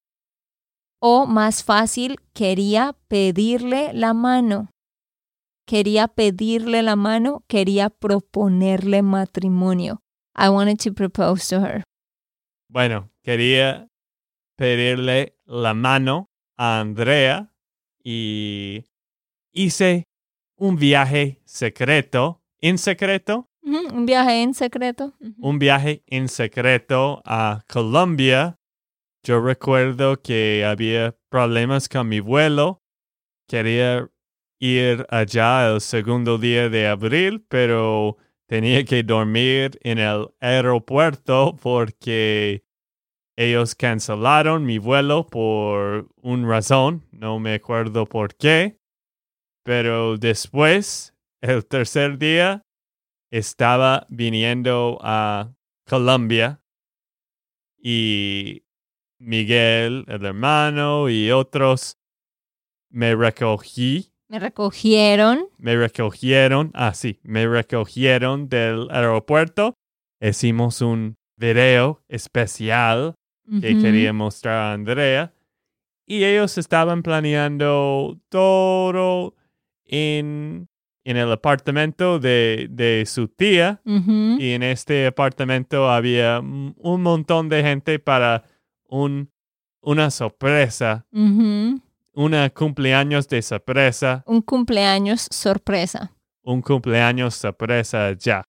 O 1.02 1.26
más 1.26 1.63
fácil, 1.63 2.15
quería 2.34 2.95
pedirle 3.08 3.91
la 3.93 4.13
mano. 4.13 4.69
Quería 5.69 6.08
pedirle 6.08 6.82
la 6.82 6.95
mano, 6.95 7.43
quería 7.47 7.91
proponerle 7.91 9.03
matrimonio. 9.03 10.01
I 10.36 10.49
wanted 10.49 10.79
to 10.79 10.93
propose 10.95 11.47
to 11.49 11.63
her. 11.63 11.84
Bueno, 12.67 13.12
quería 13.21 13.88
pedirle 14.58 15.38
la 15.45 15.75
mano 15.75 16.32
a 16.58 16.79
Andrea 16.79 17.53
y 18.03 18.84
hice 19.53 20.05
un 20.58 20.75
viaje 20.77 21.39
secreto, 21.45 22.41
en 22.60 22.79
secreto, 22.79 23.45
Un 23.62 24.08
viaje 24.08 24.41
en 24.41 24.55
secreto. 24.55 25.13
Un 25.38 25.60
viaje 25.60 26.01
en 26.08 26.29
secreto 26.29 27.21
a 27.25 27.62
Colombia. 27.71 28.55
Yo 29.23 29.39
recuerdo 29.39 30.19
que 30.19 30.65
había 30.65 31.15
problemas 31.29 31.88
con 31.88 32.10
mi 32.10 32.21
vuelo. 32.21 32.82
Quería 33.47 34.10
ir 34.60 35.06
allá 35.10 35.74
el 35.74 35.82
segundo 35.82 36.38
día 36.38 36.69
de 36.69 36.88
abril, 36.88 37.45
pero 37.48 38.17
tenía 38.48 38.84
que 38.84 39.04
dormir 39.04 39.80
en 39.84 40.00
el 40.00 40.28
aeropuerto 40.39 41.56
porque 41.62 42.63
ellos 43.38 43.74
cancelaron 43.76 44.65
mi 44.65 44.80
vuelo 44.80 45.26
por 45.26 46.10
una 46.22 46.48
razón, 46.48 47.08
no 47.12 47.39
me 47.39 47.54
acuerdo 47.54 48.06
por 48.06 48.36
qué. 48.36 48.78
Pero 49.63 50.17
después, 50.17 51.15
el 51.41 51.65
tercer 51.65 52.17
día, 52.17 52.65
estaba 53.32 54.08
viniendo 54.10 54.98
a 55.02 55.54
Colombia 55.88 56.62
y 57.78 58.63
Miguel, 59.19 60.06
el 60.08 60.26
hermano 60.26 61.10
y 61.10 61.32
otros 61.32 61.98
me 62.89 63.15
recogí, 63.15 64.09
Me 64.29 64.37
recogieron. 64.39 65.47
me 65.57 65.75
recogieron, 65.75 66.71
ah 66.75 66.93
sí, 66.93 67.19
me 67.23 67.47
recogieron 67.47 68.47
del 68.47 68.87
aeropuerto. 68.91 69.73
Hicimos 70.21 70.81
un 70.81 71.17
video 71.37 72.03
especial 72.07 73.15
que 73.61 73.79
quería 73.79 74.13
mostrar 74.13 74.55
a 74.55 74.73
Andrea 74.73 75.33
y 76.05 76.23
ellos 76.23 76.59
estaban 76.59 77.01
planeando 77.01 78.19
todo 78.29 79.33
en, 79.85 80.67
en 81.03 81.17
el 81.17 81.31
apartamento 81.31 82.19
de, 82.19 82.67
de 82.69 83.05
su 83.07 83.27
tía 83.29 83.81
y 84.39 84.51
en 84.51 84.61
este 84.61 85.07
apartamento 85.07 85.89
había 85.89 86.39
un 86.41 87.01
montón 87.01 87.49
de 87.49 87.63
gente 87.63 87.97
para 87.97 88.43
un, 88.87 89.31
una 89.81 90.11
sorpresa. 90.11 91.07
Una 92.13 92.50
cumpleaños 92.50 93.28
de 93.28 93.41
sorpresa, 93.41 94.24
Un 94.26 94.41
cumpleaños 94.41 95.28
sorpresa. 95.32 96.13
un 96.43 96.62
cumpleaños 96.62 97.36
sorpresa 97.36 98.13
ya. 98.13 98.43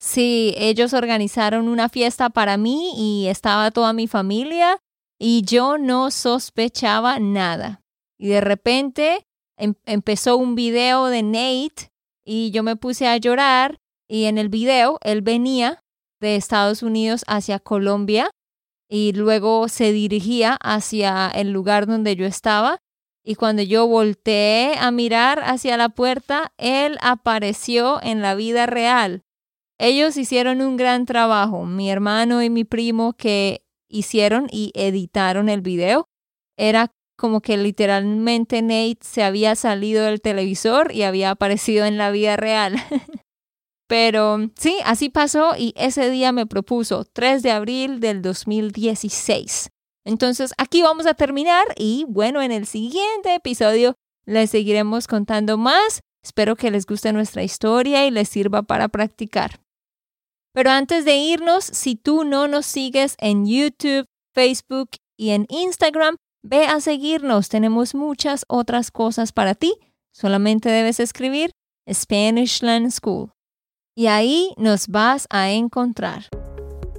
Sí, 0.00 0.54
ellos 0.56 0.92
organizaron 0.92 1.68
una 1.68 1.88
fiesta 1.88 2.30
para 2.30 2.56
mí 2.56 2.92
y 2.96 3.28
estaba 3.28 3.70
toda 3.70 3.92
mi 3.92 4.06
familia 4.06 4.78
y 5.18 5.42
yo 5.42 5.78
no 5.78 6.10
sospechaba 6.10 7.18
nada. 7.18 7.80
Y 8.18 8.28
de 8.28 8.40
repente 8.40 9.24
em- 9.56 9.74
empezó 9.86 10.36
un 10.36 10.54
video 10.54 11.06
de 11.06 11.22
Nate 11.22 11.88
y 12.26 12.50
yo 12.50 12.62
me 12.62 12.76
puse 12.76 13.06
a 13.06 13.16
llorar 13.16 13.76
y 14.08 14.24
en 14.24 14.38
el 14.38 14.48
video 14.48 14.98
él 15.02 15.22
venía 15.22 15.80
de 16.20 16.36
Estados 16.36 16.82
Unidos 16.82 17.24
hacia 17.26 17.58
Colombia 17.58 18.30
y 18.90 19.12
luego 19.12 19.68
se 19.68 19.92
dirigía 19.92 20.56
hacia 20.62 21.28
el 21.28 21.50
lugar 21.52 21.86
donde 21.86 22.16
yo 22.16 22.26
estaba 22.26 22.78
y 23.24 23.36
cuando 23.36 23.62
yo 23.62 23.86
volteé 23.86 24.76
a 24.78 24.90
mirar 24.90 25.40
hacia 25.42 25.76
la 25.78 25.88
puerta, 25.88 26.52
él 26.58 26.98
apareció 27.00 28.00
en 28.02 28.20
la 28.20 28.34
vida 28.34 28.66
real. 28.66 29.22
Ellos 29.78 30.16
hicieron 30.16 30.60
un 30.60 30.76
gran 30.76 31.06
trabajo, 31.06 31.64
mi 31.64 31.90
hermano 31.90 32.42
y 32.42 32.50
mi 32.50 32.64
primo 32.64 33.14
que 33.14 33.64
hicieron 33.88 34.46
y 34.50 34.72
editaron 34.74 35.48
el 35.48 35.62
video. 35.62 36.06
Era 36.56 36.92
como 37.16 37.40
que 37.40 37.56
literalmente 37.56 38.60
Nate 38.60 38.98
se 39.00 39.22
había 39.22 39.56
salido 39.56 40.04
del 40.04 40.20
televisor 40.20 40.92
y 40.92 41.02
había 41.02 41.30
aparecido 41.30 41.86
en 41.86 41.96
la 41.96 42.10
vida 42.10 42.36
real. 42.36 42.76
Pero 43.88 44.50
sí, 44.56 44.76
así 44.84 45.08
pasó 45.08 45.54
y 45.56 45.72
ese 45.76 46.10
día 46.10 46.32
me 46.32 46.46
propuso 46.46 47.04
3 47.04 47.42
de 47.42 47.50
abril 47.50 48.00
del 48.00 48.22
2016. 48.22 49.70
Entonces 50.04 50.52
aquí 50.58 50.82
vamos 50.82 51.06
a 51.06 51.14
terminar 51.14 51.64
y 51.76 52.04
bueno, 52.08 52.42
en 52.42 52.52
el 52.52 52.66
siguiente 52.66 53.34
episodio 53.34 53.94
les 54.26 54.50
seguiremos 54.50 55.06
contando 55.06 55.56
más. 55.56 56.00
Espero 56.22 56.56
que 56.56 56.70
les 56.70 56.86
guste 56.86 57.12
nuestra 57.12 57.42
historia 57.42 58.06
y 58.06 58.10
les 58.10 58.28
sirva 58.28 58.62
para 58.62 58.88
practicar. 58.88 59.60
Pero 60.54 60.70
antes 60.70 61.04
de 61.04 61.16
irnos, 61.16 61.64
si 61.64 61.96
tú 61.96 62.24
no 62.24 62.48
nos 62.48 62.64
sigues 62.64 63.16
en 63.18 63.46
YouTube, 63.46 64.06
Facebook 64.32 64.90
y 65.18 65.30
en 65.30 65.46
Instagram, 65.48 66.16
ve 66.42 66.66
a 66.66 66.80
seguirnos. 66.80 67.48
Tenemos 67.48 67.94
muchas 67.94 68.44
otras 68.48 68.90
cosas 68.90 69.32
para 69.32 69.54
ti. 69.54 69.74
Solamente 70.14 70.68
debes 70.68 71.00
escribir 71.00 71.50
Spanishland 71.90 72.90
School. 72.90 73.32
Y 73.96 74.06
ahí 74.06 74.54
nos 74.56 74.88
vas 74.88 75.26
a 75.30 75.50
encontrar. 75.50 76.28